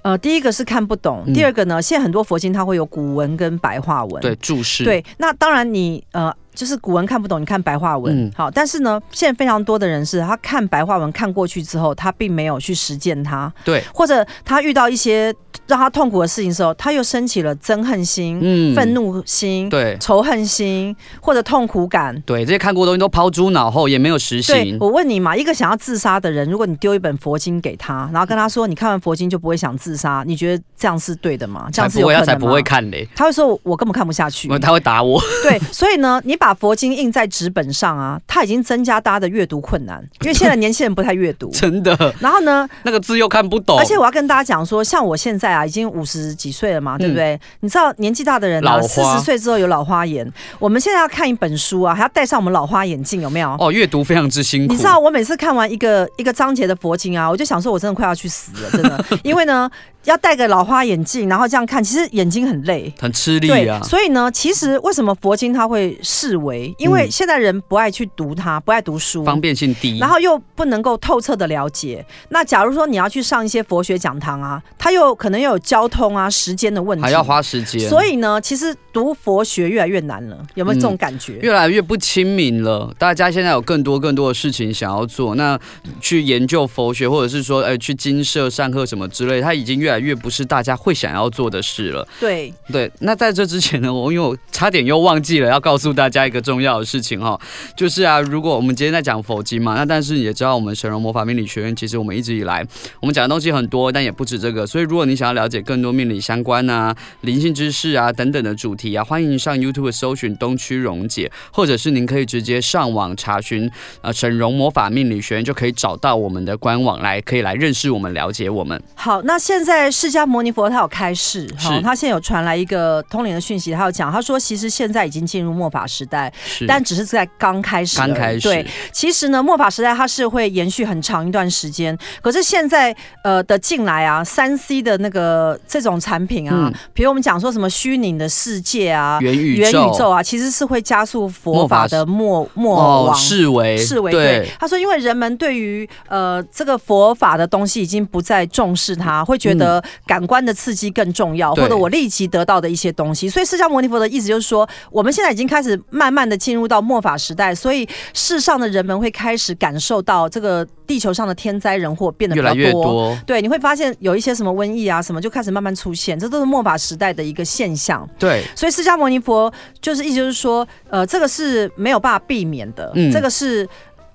[0.00, 4.82] 呃，第一个是看不懂，第二个呢，现在很多佛经它会有古文跟白话文，对，注释。
[4.82, 6.34] 对，那当然你呃。
[6.60, 15.34] 就是古文看不懂，你看白话文，嗯、好，但是呢，现在非常多的人是他看白话文看过去之后，他并没有去实践它，对，或者他遇到一些
[15.66, 24.76] 让他痛苦的事情的时候，他又升起了憎恨心、嗯、愤怒心、对，仇恨心或者痛苦感，对，这些看过的东西都抛诸脑后，也没有实行。
[24.78, 31.70] 我问你嘛，一个想要自杀的人，如果你丢一本佛经给他，然后跟他说，你看完佛经就不会想自杀，你觉得这样是对的吗？
[31.72, 32.26] 这样是有可能吗？
[32.26, 35.18] 才不会看嘞，他会说，我根本看不下去，他会打我。
[35.42, 42.14] 对，所以呢，你把佛经印在纸本上啊，它已经增加大家的阅读困难，因为现在年轻人不太阅读， 真的。
[42.20, 47.34] 然后呢，那个字又看不懂，而且我要跟大家讲说，像我现在啊，已经五十几岁了嘛，对不对？
[47.34, 53.56] 嗯、你知道年纪大的人啊，四十岁之后有老花眼，我们现在要看一本书啊，还要戴上我们老花眼镜，有没有？
[53.58, 54.72] 哦，阅读非常之辛苦。
[54.72, 59.70] 你知道我每次看完一个一个章节的佛经啊，我就想说，我真的快要去死了，真的， 因为呢。
[60.04, 63.78] 要戴个老花眼镜，然后这样看，其实眼睛很累，很吃力啊。
[63.78, 65.94] 对，所以呢，其实为什么佛经它会
[66.30, 66.72] 式微？
[66.78, 72.04] 因为现在人不爱去读它，不爱读书，方便性低，然后又不能够透彻的了解。
[72.28, 77.88] 那假如说你要去上一些佛学讲堂啊，它又可能又有交通啊、时间的问题，还要花时间。
[77.88, 80.44] 所以呢，其实读佛学越来越难了。
[80.54, 81.34] 有没有这种感觉？
[81.34, 82.92] 嗯，越来越不亲民了。
[82.98, 85.58] 大家现在有更多更多的事情想要做，那
[86.00, 90.70] 去研究佛学，或者是说，哎，去金舍上课什么之类，它已经越来越不是大家。
[90.80, 92.08] 会想要做的事了。
[92.18, 97.38] 对对，那在这之前呢，我因为我差点又忘记了要告诉大家一个重要的事情哈，
[97.76, 102.66] 就是啊，如果我们今天在讲佛经嘛，那但是也知道我们神龙魔法命理学院，其实我们一直以来
[103.00, 104.66] 我们讲的东西很多，但也不止这个。
[104.66, 118.82] 所以如果你想要了解更多命理相关啊、灵性知识啊等等的主题啊，欢迎上 YouTube 搜寻东区溶解，或者是您可以直接上网查询呃沈嵘魔法命理学院，就可以找到我们的官网来，可以来认识我们、了解我们。
[118.94, 128.40] 好，那现在释迦牟尼佛他有开示，好，他现在有传来一个通灵的讯息，他有讲，他说其实现在已经进入末法时代，是，但只是在刚开始，刚开始。
[128.40, 144.12] 对，其实呢，末法时代它是会延续很长一段时间，可是现在呃的进来啊，三 C 的那个这种产品啊，嗯、比如我们讲说什么虚拟的世界啊，元宇宙，元宇宙啊，其实是会加速佛法的末末往视为视为。
[144.12, 153.28] 对，他说，因为人们对于呃这个佛法的东西已经不再重视它，会觉得感官的刺激更重要，嗯、或者我立即得到的一些东西。
[153.28, 162.54] 所以释迦牟尼佛的意思就是说，我们现在已经开始慢慢的进入到末法时代，所以世上的人们会开始感受到这个地球上的天灾人祸变得比较多。
[162.54, 163.18] 越来越多。
[163.26, 168.08] 对，你会发现有一些什么瘟疫啊什么就开始慢慢出现，这都是末法时代的一个现象。
[168.18, 173.66] 对，所以释迦牟尼佛就是意思就是说，呃，这个是没有办法避免的，嗯、这个是。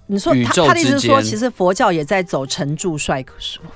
[0.07, 3.25] 你说他他的意思是说，其实佛教也在走成住坏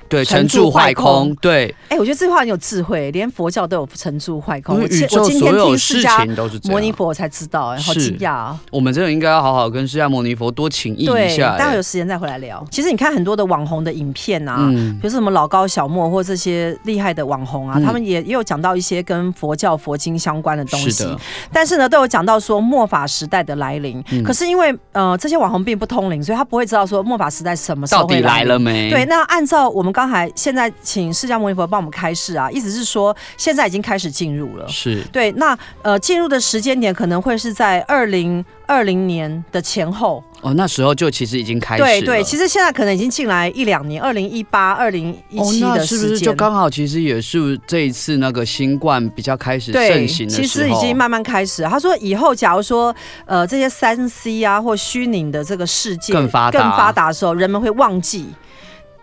[0.07, 1.73] 对，成住坏空，对。
[1.89, 4.79] 哎，我觉得这句话很有智慧，连佛教都有成住坏空。
[4.79, 8.59] 我宇宙所有事情都是牟尼佛，我才知道，哎，好惊讶啊！
[8.71, 11.57] 我们真的应该要好好跟释迦牟尼佛多请益一下。
[11.57, 12.63] 待会有时间再回来聊。
[12.69, 21.07] 其实你看很多的网红的影片啊，比如说什么老高、小莫或这些厉害的网红啊，他们也也有讲到一些跟佛教佛经相关的东西。
[21.51, 24.03] 但是呢，都有讲到说末法时代的来临。
[24.23, 26.18] 可是因为呃这些网红并不通灵。
[26.23, 28.89] 所以他不会知道说末法时代什么时候会来，到底来了没？
[28.89, 34.67] 对，那按照我们刚才现在请释迦牟尼佛帮我们开示啊，意思是说现在已经开始进入了。
[34.67, 40.23] 是对，那呃进入的时间点可能会是在二零二零年的前后。
[40.41, 41.87] 哦，那时候就其实已经开始了。
[41.87, 46.69] 对对，其实现在可能已经进来一两年，二零一八、二零一七的时间，是不是就刚好？
[46.69, 50.43] 其实也是这一次那个新冠比较开始盛行的时候。
[50.43, 51.63] 其实已经慢慢开始。
[51.63, 58.27] 他说以后假如说呃这些三 C 啊或虚拟的这个世界更发达、更发达的时候，人们会忘记，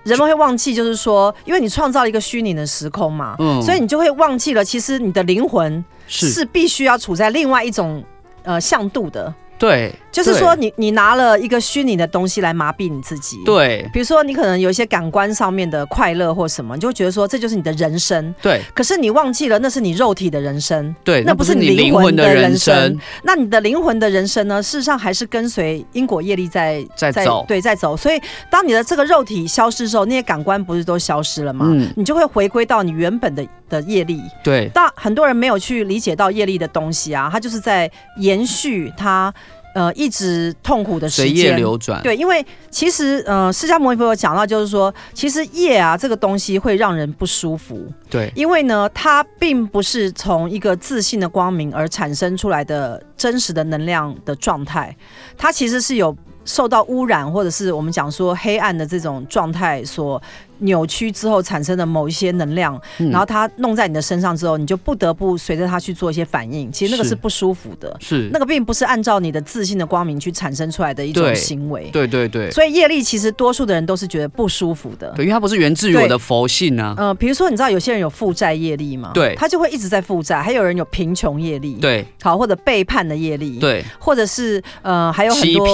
[0.04, 8.02] 人们会忘记，就是说，因为你创造了一个虚拟的时空嘛，嗯，所以你就会忘记了，其实你的灵魂是必须要处在另外一种
[8.44, 9.34] 呃向度的。
[9.58, 13.38] 对，就是说你你拿了一个虚拟的东西来麻痹你自己。
[13.44, 18.34] 对，比如说你可能有一些感官上面的快乐或什么，你就会觉得说这就是你的人生。
[18.40, 20.94] 对，可是你忘记了那是你肉体的人生。
[21.04, 22.98] 对，那不是你灵魂的人生。
[23.22, 24.62] 那你的灵魂的人生呢？
[24.62, 27.44] 事实上还是跟随因果业力在在走。
[27.46, 27.96] 对，在走。
[27.96, 31.66] 所以当你的这个肉体消失之后，那些感官不是都消失了吗？
[31.68, 34.20] 嗯，你就会回归到你原本的的业力。
[34.42, 39.32] 对，但很多人没有去理解到业力的东西啊，他就是在延续他。
[39.76, 42.02] 呃，一直痛苦的时间，随业流转。
[42.02, 47.86] 对，因为其实，呃，释迦牟尼佛有讲到，就是说，其实业啊，这个东西会让人不舒服。
[48.08, 54.96] 对，因为呢，它并不是从一个自信的光明而产生出来的真实的能量的状态，
[55.36, 60.22] 它其实是有受到污染，或者是我们讲说黑暗的这种状态所。
[60.58, 66.70] 扭曲之后产生的某一些能量，嗯、然后它弄在你的身上之后，你就不得不随着它去做一些反应。
[66.72, 68.28] 其实那个是不舒服的，是。
[68.32, 71.90] 那个并不是按照你的自信的光明去产生出来的一种行为。
[71.92, 76.94] 对对对，所以业力其实多数的人都是觉得不舒服的，对，因为它不是源自于我的佛性啊。
[76.96, 79.10] 呃，比如说你知道有些人有负债业力嘛？
[79.14, 80.42] 对，他就会一直在负债。
[80.42, 85.66] 还有人有贫穷业力，对，好或者背叛的业力，对，或者是呃还有很多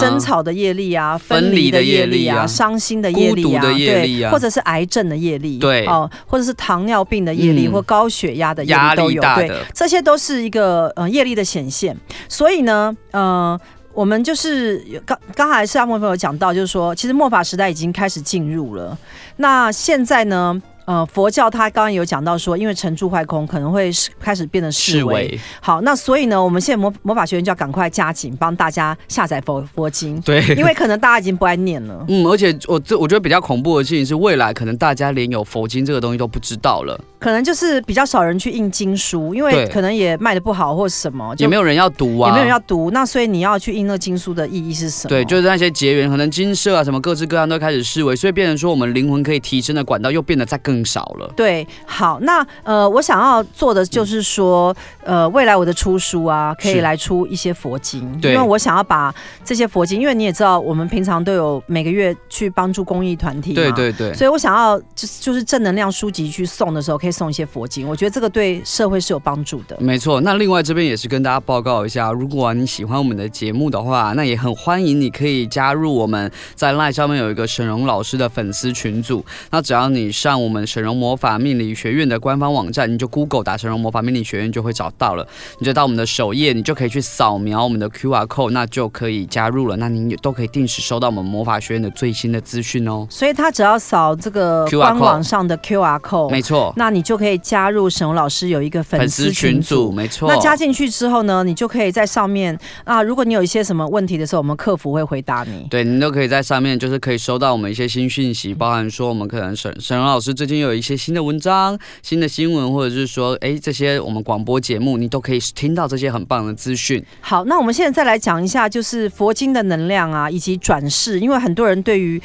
[0.00, 11.96] 争吵的业力啊，分离的业力啊，伤心的业力啊，对，或者是癌症的业力，对哦，或者是糖尿病的业力，嗯、或高血压的业力都有，对，这些都是一个呃业力的显现。
[12.28, 13.58] 所以呢，呃，
[13.92, 18.96] 我们就是刚刚才释迦牟尼佛有讲到，就是说，其实末法时代已经开始进入了。
[19.36, 20.60] 那现在呢？
[20.86, 25.38] 呃，佛教他刚刚有讲到说，因为成住坏空可能会开始变得示威。
[25.60, 30.20] 好，那所以呢，我们现在魔魔法学院就要赶快加紧帮大家下载佛佛经。
[30.20, 32.04] 对，因为可能大家已经不爱念了。
[32.08, 36.98] 嗯，而且我这我觉得比较恐怖的事情是，未来可能大家连有佛经这个东西都不知道了。
[37.18, 42.90] 可能就是比较少人去印经书，因为可能也卖的不好或什么，也没有人要读啊，也没有人要读。
[42.90, 45.08] 那所以你要去印那经书的意义是什么？
[45.08, 51.32] 对，就是那些结缘，可能金社啊什么各式各样都开始示威，所以变成说我们灵魂可以提升的管道又变得再更少了。
[51.34, 67.06] 对，好，那呃，我想要做的就是说，呃，未来我的出书啊，可以来出一些佛经，因为我想要把这些佛经，因为你也知道，我们平常都有每个月去帮助公益团体，对对对，所以我想要就是就是正能量书籍去送的时候，可以。
[67.16, 67.88] 送一些佛经。
[67.88, 69.76] 我觉得这个对社会是有帮助的。
[69.80, 79.24] 没错，那另外这边也是跟大家报告一下，如果你喜欢我们的节目的话，那也很欢迎你可以加入我们在 LINE 上面有一个沈荣老师的粉丝群组。
[79.50, 85.26] 那只要你上我们沈荣魔法命理学院的官方网站，你就 Google 打沈荣魔法命理学院就会找到了。
[85.58, 89.76] 你就到我们的首页，你就可以去扫描我们的 QR code，那就可以加入了。
[89.76, 93.06] 那你也都可以定时收到我们魔法学院的最新的资讯哦。
[93.08, 100.26] 所以他只要扫这个官网上的 QR code，没错，那你就可以加入沈嵘老师有一个粉丝群组，没错。
[100.32, 105.66] 那加进去之后呢，你就可以在上面啊，如果你有一些什么问题的时候，我们客服会回答你。
[105.68, 117.04] 对，你都可以在上面，就是可以收到我们一些新讯息，包含说我们可能沈沈嵘老师最近有一些新的文章、新的新闻，或者是说，哎，这些我们广播节目，你都可以听到这些很棒的资讯。
[117.20, 122.22] 好，那我们现在再来讲一下，就是佛经的能量啊，以及转世，因为很多人对于。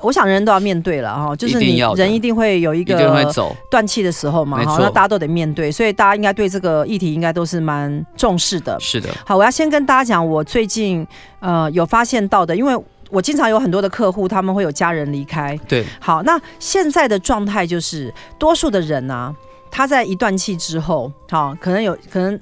[0.00, 2.96] 我想人人都要面对了哈，就是你人一定会有一个
[3.70, 8.78] 断气的时候嘛，哈，那大家都得面对，所以大家应该对这个议题应该都是蛮重视的。
[8.78, 9.08] 是的。
[9.26, 11.06] 好，我要先跟大家讲，我最近
[11.40, 12.76] 呃有发现到的，因为
[13.10, 15.58] 我经常有很多的客户，他们会有家人离开。
[15.66, 15.84] 对。
[15.98, 19.34] 好，那现在的状态就是，多数的人啊，
[19.70, 22.38] 他在一断气之后，好，可能有可能。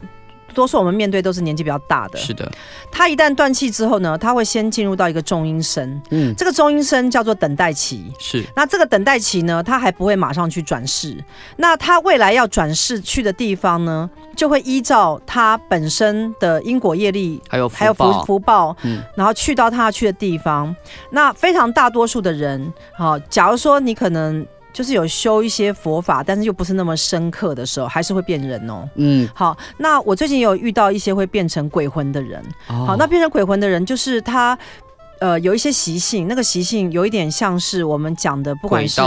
[0.57, 2.50] 多数我们面对都是年纪比较大的，是的。
[2.90, 8.42] 他一旦断气之后呢，他会先进入到一个中阴身，嗯，这个中阴身叫做等待期，是。
[8.57, 11.22] 那这个等待期呢，他还不会马上去转世，
[11.59, 20.74] 那他未来要转世去的地方呢，就会依照他本身的因果业力，还有还有福福报，嗯，然后去到他要去的地方。
[21.11, 24.46] 那非常大多数的人，好，假如说你可能。
[24.77, 28.87] 就是有修一些佛法，但是又不是那么深刻的时候，还是会变人哦。
[28.97, 32.45] 嗯，好，那我最近有遇到一些会变成鬼魂的人。
[32.68, 34.59] 哦、好，那变成鬼魂的人，就是他，
[35.18, 39.01] 呃，有一些习性，那个习性有一点像是我们讲的，不管是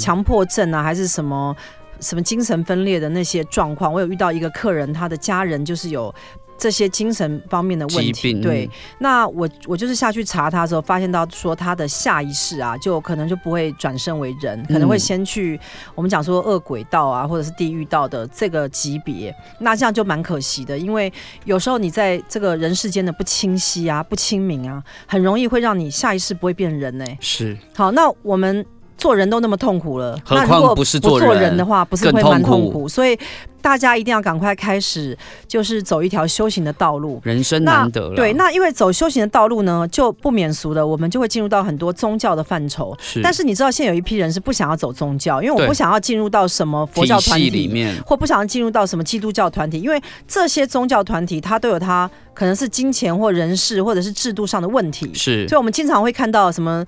[0.00, 1.54] 强迫症啊，还是什么
[2.00, 3.92] 什么精神分裂的那些状况。
[3.92, 6.12] 我有遇到一个客人，他的家人就是有。
[6.56, 15.58] 这些精神方面的问题，对，那我我就是下去查他的时候，发现到说他的下一世啊，就可能就不会转生为人，可能会先去
[15.94, 21.12] 我们讲说恶鬼道啊，或者是地狱道的这个级别，那这样就蛮可惜的，因为
[21.44, 27.18] 有时候你在这个人世间的不清晰啊、不清明啊，很容易会让你下一世不会变人呢、欸。
[27.20, 28.64] 是，好，那我们
[28.96, 33.18] 做人都那么痛苦了，何况不是做人的话，不是会蛮痛苦，所以。
[33.64, 35.16] 大家一定要赶快开始，
[35.48, 37.18] 就是走一条修行的道路。
[37.24, 38.14] 人生难得了。
[38.14, 42.94] 对，那因为走修行的道路呢，就不免俗的，我们就会进入到很多宗教的范畴。
[43.00, 43.22] 是。
[43.22, 49.98] 但是你知道，现在有一批人是不想要走宗教，因为我不想要进入到什么佛教团体里面，或不想要进入到什么基督教团体，因为
[50.28, 55.10] 这些宗教团体它都有它可能是金钱或人事或者是制度上的问题。
[55.14, 55.48] 是。
[55.48, 56.84] 所以我们经常会看到什么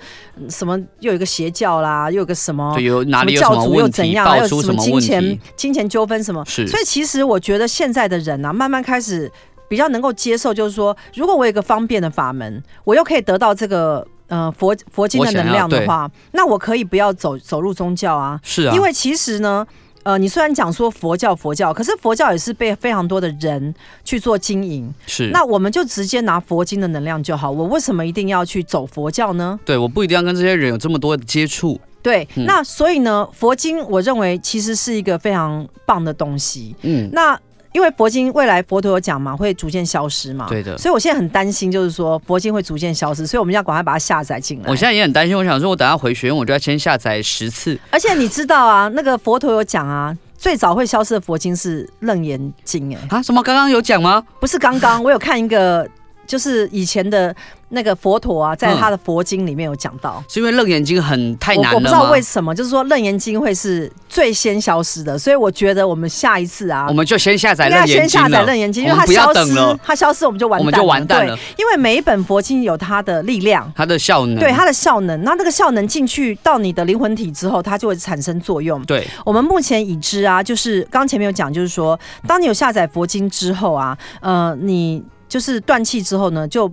[0.50, 6.44] 什么又有一个邪教啦，又有个什么有哪里有什么教主又怎样，还有什么金钱金钱纠纷什么。
[6.44, 6.65] 是。
[6.66, 7.40] 所以其实我。
[7.46, 9.30] 觉得现在的人啊，慢慢开始
[9.68, 18.40] 比较能够接受，就是说，如果我有一个方便的法门，我又可以得到这个呃佛佛经的能量的话，那我可以不要走走入宗教啊。
[18.42, 19.64] 是啊，因为其实呢，
[20.02, 23.72] 呃，你虽然讲说佛教佛教，可是佛教也是被非常多的人
[24.04, 24.92] 去做经营。
[25.06, 27.48] 是，那我们就直接拿佛经的能量就好。
[27.48, 29.56] 我为什么一定要去走佛教呢？
[29.64, 31.80] 对，我不一定要跟这些人有这么多的接触。
[32.06, 36.72] 对，嗯、那所以呢，佛经我认为其实是一个非常棒的东西。
[36.82, 37.36] 嗯，那
[37.72, 40.46] 因为佛经未来佛陀有讲嘛，会逐渐消失嘛。
[40.48, 40.78] 对的。
[40.78, 44.70] 所以我现在很担心，就是说佛经会逐渐消失，所以我们要赶快把它下载进来。
[44.70, 47.76] 我现在也很担心，我想说，我等下回学院，我就要先下载十次。
[47.90, 53.00] 而且你知道啊，那个佛陀有讲啊，最早会消失的佛经是《楞严经》哎。
[53.10, 53.20] 啊？
[53.20, 53.42] 什么？
[53.42, 54.22] 刚刚有讲吗？
[54.38, 55.84] 不是刚刚，我有看一个，
[56.26, 57.34] 就是以前的。
[57.70, 71.36] 那个佛陀啊，在他的佛经里面有讲到，嗯，是因为《楞严经》很太难了，我，我不知道为什么，就是说《楞严经》会是最先消失的，所以我觉得我们下一次啊，我们就先下载《楞严经》先下载《楞严经》，因为它消失，它消失我们就完蛋了，我们就完蛋了。
[71.58, 78.80] 因为每一本佛经有它的力量，它的效能，对它的效能，那那个效能进去到你的灵魂体之后，它就会产生作用。
[78.84, 81.98] 对，我们目前已知啊，就是刚前面有讲，就是说，
[82.28, 86.72] 当你有下载佛经之后啊，呃，你就是断气之后呢，就。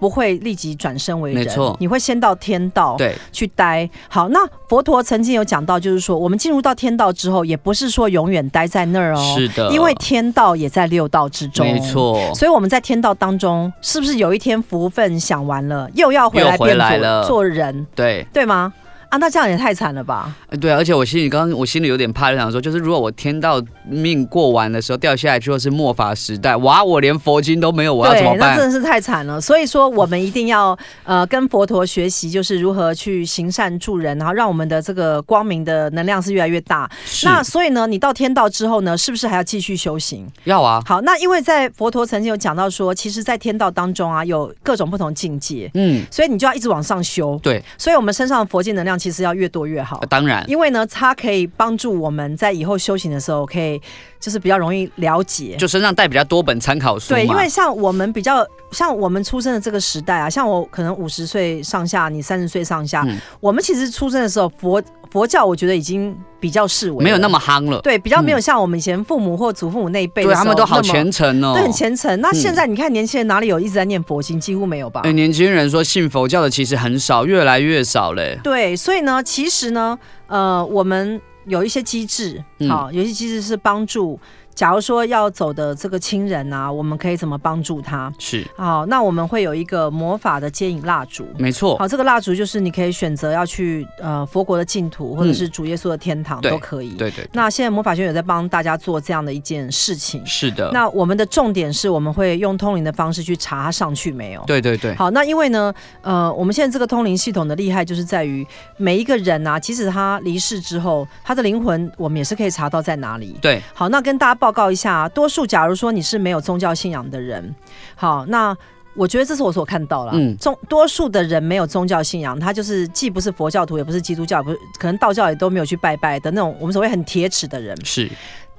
[0.00, 3.88] 不会立即转身为人，没错，你会先到天道对去待。
[4.08, 12.20] 好，那佛陀曾经有讲到，就是说我们进入到天道之后，也不是说永远待在那儿哦，是的，因为天道也在六道之中，没错。
[12.34, 17.86] 所以我们在天道当中，是不是有一天福分享完了，又要回来变做做人？
[17.94, 18.72] 对，对吗？
[19.10, 20.34] 啊，那这样也太惨了吧？
[20.60, 28.56] 对，啊而且我心里刚刚我心里有点怕，就想说，就是如果我天道命过完的时候掉下来，就是末法时代，哇，我连佛经都没有，我要怎么办？
[28.56, 29.40] 那真的是太惨了。
[29.40, 36.88] 所以说，我们一定要呃跟佛陀学习，就是如何去行善助人，然后让我们的这个光明的能量是越来越大。
[37.24, 40.24] 那所以呢，你到天道之后呢，是不是还要继续修行？
[40.44, 40.80] 要啊。
[40.86, 47.36] 好，那因为在佛陀曾经有讲到说，其实，在天道当中啊，有各种不同境界，嗯，所以你就要一直往上修。
[47.42, 49.98] 对，所以我们身上的佛经能量其实要越多越好。
[50.10, 53.80] 当然，因为呢，它可以帮助我们在以后修行的时候，可以
[54.20, 57.14] 就是比较容易了解，就身上带比较多本参考书。
[57.14, 64.80] 对，因为像我们比较像我们出生的这个时代啊，像我可能五十岁上下，你三十岁上下，嗯，我们其实出生的时候佛。
[65.10, 67.80] 佛教我觉得已经比较视为，没有那么夯了。
[67.80, 72.20] 对，比较没有像我们以前父母或祖父母那一辈他们都好虔诚哦，对，很虔诚。
[72.20, 75.00] 那现在你看年轻人哪里有一直在念佛经，几乎没有吧？
[75.04, 78.38] 哎，年轻人说信佛教的其实很少，越来越少嘞。
[78.42, 79.98] 对，所以呢，其实呢，
[80.28, 84.18] 呃，我们有一些机制，好，有一些机制是帮助。
[84.60, 88.12] 假如说要走的这个亲人啊，我们可以怎么帮助他？
[88.18, 91.78] 是好，那我们会有一个魔法的接引蜡烛，没错。
[91.78, 96.90] 好，这个蜡烛就是你可以选择要去呃佛国的净土，或者是主耶稣的天堂、嗯、都可以。
[96.90, 97.30] 对对，对。
[97.32, 100.20] 那现在魔法学院有在帮大家做这样的一件事情。
[100.26, 100.70] 是的。
[100.74, 104.44] 那我们的重点是我们会用通灵的方式去查他上去没有？
[104.46, 104.94] 对对对。
[104.94, 108.46] 好，那因为呢，呃，我们现在这个通灵系统的厉害就是在于
[108.76, 113.38] 每一个人啊，即使他离世之后，他的灵魂我们也是可以查到在哪里。
[113.40, 113.62] 对。
[113.72, 115.28] 好，那跟大家报告一下多。
[115.28, 117.54] 数，假如说你是没有宗教信仰的人，
[117.94, 118.56] 好，那
[118.94, 120.12] 我觉得这是我所看到了。
[120.14, 127.76] 嗯，宗多数的人没有宗教信仰，他就是既不是佛教徒，也不是基督教，不是可能道教也都没有去拜拜的那种，我们所谓很铁齿的人。
[127.84, 128.10] 是。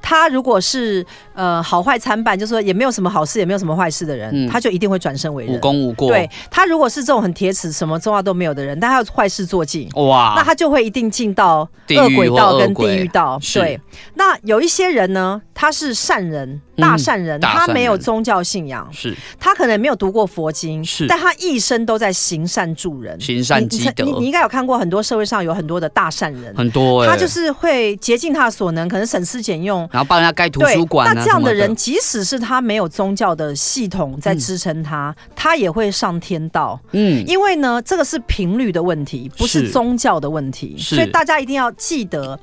[0.01, 6.09] 他如果是呃好坏参半，就是说也没有什么好事，也没有什么坏事的人，嗯，他就一定会转身为人，无功无过。
[6.09, 13.39] 对，他如果是这种很铁齿，什么重要都没有的人，但他有坏事做尽，哇，那他就会一定进到恶鬼道跟地狱道。
[13.53, 13.79] 对，
[14.15, 16.61] 那有一些人呢，他是善人。
[16.81, 19.15] 大善人，他没有宗教信仰，是。
[19.39, 24.03] 他可能没有读过佛经，是，但他一生都在行善助人，行善积德。
[24.03, 31.13] 你你应该有看过很多社会上有很多的大善人，很多，他就是会竭尽他的所能，可能省吃俭用，然后帮人家盖图书馆。
[31.13, 36.79] 那这样的人，即使是他没有宗教的系统在支撑他，他也会上天道。
[36.91, 42.39] 嗯，因为呢，这个是频率的问题，不是宗教的问题，所以大家一定要记得，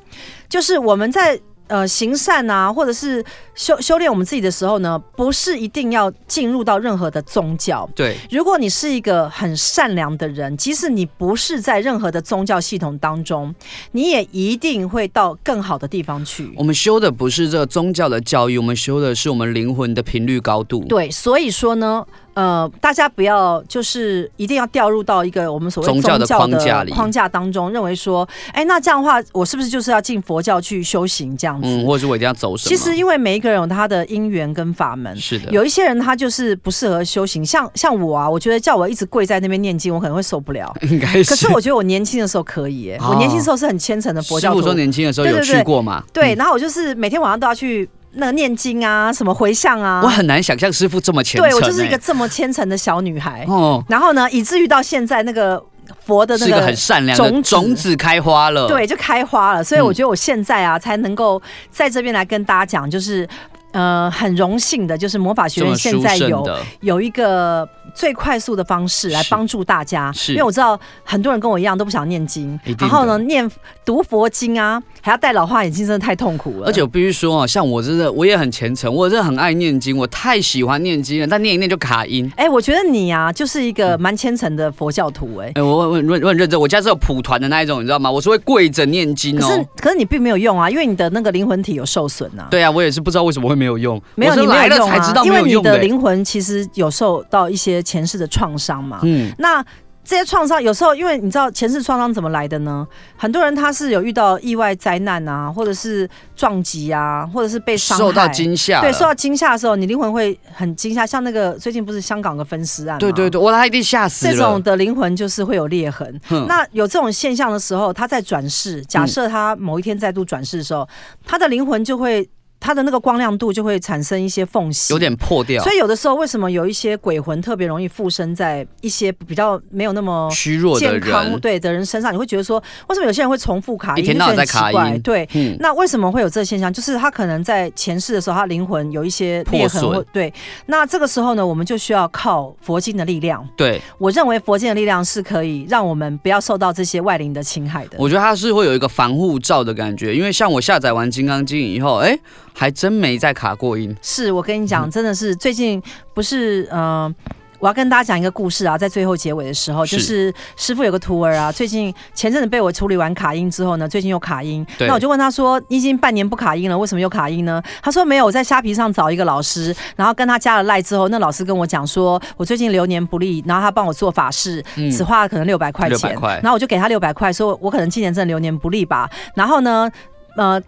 [0.49, 1.39] 就是我们在。
[1.69, 7.89] 呃，行善啊，或者是修修炼我们自己的时候呢，不是一定要进入到任何的宗教。
[7.95, 13.55] 对，如果你是一个很善良的人，即使你不是在任何的宗教系统当中，
[13.93, 16.53] 你也一定会到更好的地方去。
[16.57, 20.83] 我们修的不是这个宗教的教育，我们修的是我们灵魂的频率高度。
[20.85, 22.07] 对，所以说呢。
[22.39, 31.66] 呃，大家不要就是一定要掉入到一个我们所谓宗教的框架里框架当中，认为说，哎，那这样的话，我是不是就是要进佛教去修行这样子？
[31.68, 32.68] 嗯，或者是我一定要走什么？
[32.68, 35.51] 其实，因为每一个人有他的因缘跟法门，是的。
[35.51, 40.72] 有一些人他就是不适合修行，像像我啊，我觉得叫我一直跪在那边念经，我可能会受不了。
[40.82, 41.24] 应该是。
[41.30, 44.59] 可是我觉得我年轻的时候可以，哎、哦，我年轻时候是很虔诚的佛教徒。
[44.59, 46.05] 师父说年轻的时候有去过吗？
[46.12, 47.91] 对，对，对，对，然后我就是每天晚上都要去。
[48.12, 51.50] 那个念经啊，什么回向啊，我很难想象师傅这么虔诚。
[51.50, 53.44] 对，我就是一个这么虔诚的小女孩。
[53.48, 55.62] 哦，然后呢，以至于到现在那个
[56.04, 59.62] 佛的那个是个很善良的种子，种子开花了，对，就开花了。
[59.62, 61.40] 所以我觉得我现在啊，才能够
[61.70, 63.28] 在这边来跟大家讲，就是
[63.72, 66.48] 呃，很荣幸的，就是魔法学院现在有
[66.80, 67.68] 有一个。
[67.94, 73.50] 最快速的方式来帮助大家，因为我知道很多人跟我一样都不想念经，然后呢，念
[73.89, 76.66] 读佛经啊，还要戴老花眼镜，真的太痛苦了。
[76.66, 82.30] 而且我必须说啊，像我真的我也很虔诚，我真的很爱念经，我太喜欢念经了，但念一念就卡音。
[82.36, 85.47] 哎、欸，我觉得你啊，就是一个蛮虔诚的佛教徒、欸。
[85.47, 88.11] 哎、欸，我我我我很认真，我家是有蒲团的那一种，你知道吗？
[88.11, 89.41] 我是会跪着念经哦。
[89.41, 92.47] 可是可是你并没有用啊，因为你的那个灵魂体有受损啊。
[92.51, 93.99] 对啊，我也是不知道为什么会没有用。
[94.16, 98.59] 没有你没有用啊，因为你的灵魂其实有受到一些前世的创伤。
[98.59, 99.64] 伤嘛，嗯，那
[100.09, 102.88] 这些创伤有时候，因为你知道前世创伤怎么来的呢？
[103.14, 111.04] 很多人他是有遇到意外灾难啊，或者是撞击啊，或者是被伤害，受到惊吓，对，受到惊吓的时候，你灵魂会很惊吓。
[111.04, 114.32] 像那个最近不是香港的分尸案，对对对，我他一定吓死了。
[114.32, 116.18] 这种的灵魂就是会有裂痕。
[116.46, 120.88] 那有这种现象的时候，他在转世，假设他某一天再度转世的时候，
[121.26, 122.26] 他的灵魂就会。
[122.61, 125.62] 它的那个光亮度就会产生一些缝隙，有点破掉。
[125.62, 132.12] 所以有的时候，为什么有一些鬼魂特别容易附身在一些比较没有那么虚弱的人对的人身上？
[132.12, 134.02] 你会觉得说，为什么有些人会重复卡阴？
[134.02, 135.00] 一天到晚在卡阴。
[135.02, 136.72] 对、嗯，那为什么会有这个现象？
[136.72, 140.04] 就是他可能在前世的时候，他灵魂有一些裂痕。
[140.12, 140.32] 对，
[140.66, 143.46] 那这个时候呢，我们就需要靠佛经的力量。
[143.56, 147.96] 对，我认为佛经的力量是可以让我们不要受到这些外灵的侵害的。
[147.98, 152.18] 我觉得它是会有一个防护罩的感觉，因为像我下载完《金刚经》以后，哎。
[152.59, 153.96] 还真没再卡过音。
[154.02, 155.80] 是我跟你讲，真的是最近
[156.12, 157.14] 不是嗯、呃，
[157.61, 164.66] 我要跟大家讲一个故事啊，在最后结尾的时候，就是师傅有个徒儿啊，最近前阵子被我处理完卡音之后呢，最近又卡音。
[164.80, 179.09] 那我就问他说：“你已经半年不卡音了，为什么又卡音呢？”他说：“没有，我在虾皮上找一个老师，然后跟他加了赖之后，那老师跟我讲说，我最近流年不利，然后他帮我做法事，只花了可能六百块钱，然后我就给他六百块，说我可能今年真的流年不利吧。
[179.36, 179.88] 然后呢，
[180.36, 180.61] 呃。”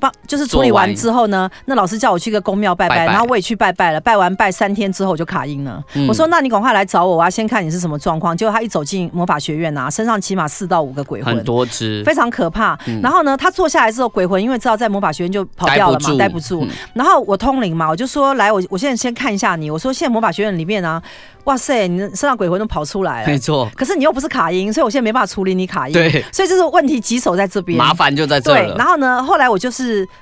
[0.00, 4.00] 帮就是处理完之后呢，那老师叫我去个公庙拜拜，然后我也去拜拜了。
[4.00, 5.82] 拜完拜三天之后我就卡音了。
[5.94, 8.36] 嗯、我说那你赶快来找我，我要先看你是什么状况。
[8.36, 12.78] 结果他一走进魔法学院啊，身上起码四到五个鬼魂，很多只，非常可怕。
[12.86, 16.66] 嗯、然后呢，他坐下来之后，鬼魂因为知道在魔法学院就跑掉了嘛，待不住。
[16.94, 19.70] 然后我通灵嘛，我就说来，我我现在先看一下你。
[19.70, 21.02] 我说现在魔法学院里面啊。
[21.44, 23.66] 哇塞，你身上鬼魂都跑出来了，没错。
[23.74, 25.94] 可是你又不是卡音，所以我现在没办法处理你卡音。
[25.94, 28.54] 对，所以这是问题棘手在这边，麻烦就在这儿。
[28.54, 29.77] 对，然后呢，后来我就是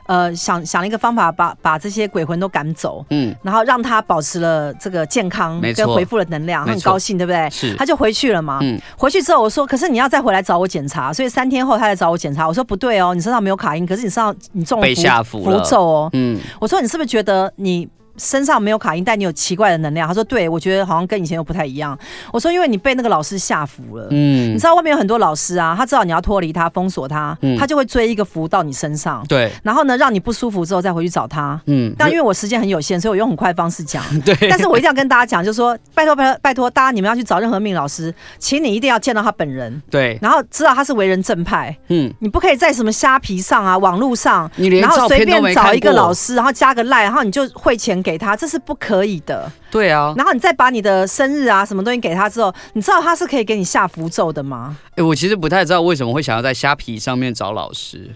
[0.07, 7.49] 呃想想了一个方法把，把把这些鬼魂都赶走，嗯，然后让他保持了这个健康，跟恢复了能量，他很高兴，对不对？
[7.51, 8.59] 是，他就回去了嘛。
[8.63, 16.11] 嗯，回去之后我说，可是你要再回来找我检查，所以三天后他来找我检查，我说不对哦，你身上没有卡因，可是你身上你中了符符咒哦。
[16.13, 17.89] 嗯，我说你是不是觉得你？
[18.19, 20.07] 身上没有卡因，但你有奇怪的能量。
[20.07, 21.99] 他说：“对，我觉得好像跟以前又不太一样。”
[22.33, 29.25] 我说：“因为你被那个老师吓服了。”嗯，你知道外面有很多老师啊，他知道你要脱离他，封锁他，嗯，他就会追一个符到你身上。
[29.29, 31.61] 对，然后呢，让你不舒服之后再回去找他。
[31.67, 34.03] 嗯，但因为我时间很有限，所以我用很快的方式讲。
[34.25, 39.83] 对，但是我一定要跟大家讲，就是说，拜托拜托拜托，大家你们要去找任何命老师，请你一定要见到他本人。
[39.91, 41.77] 对，然后知道他是为人正派。
[41.89, 49.05] 嗯，你不可以在什么虾皮上啊、网络上，你连然后随便找一个老师，然后加个赖，然后你就汇钱给他，这是不可。
[49.05, 50.13] 以的，对啊。
[50.17, 54.77] 然后你再把你的生日啊什么东西给他之后，你知道他是可以给你下符咒的吗？
[54.91, 58.11] 哎、欸，我其实不太知道为什么会想要在虾皮上面找老师。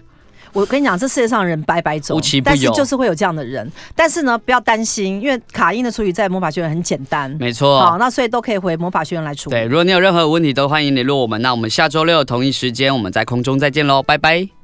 [0.53, 3.69] 我跟你讲，这世界上人百百种，但是就是会有这样的人。
[3.95, 7.79] 但是呢，不要担心，因为卡因的处理在魔法学院很简单，没错。
[7.79, 9.55] 好，那所以都可以回魔法学院来处理。
[9.55, 11.41] 对，如果你有任何问题，都欢迎联络我们。
[11.41, 14.60] 那我们下周六同一时间，我们在空中再见喽，拜拜。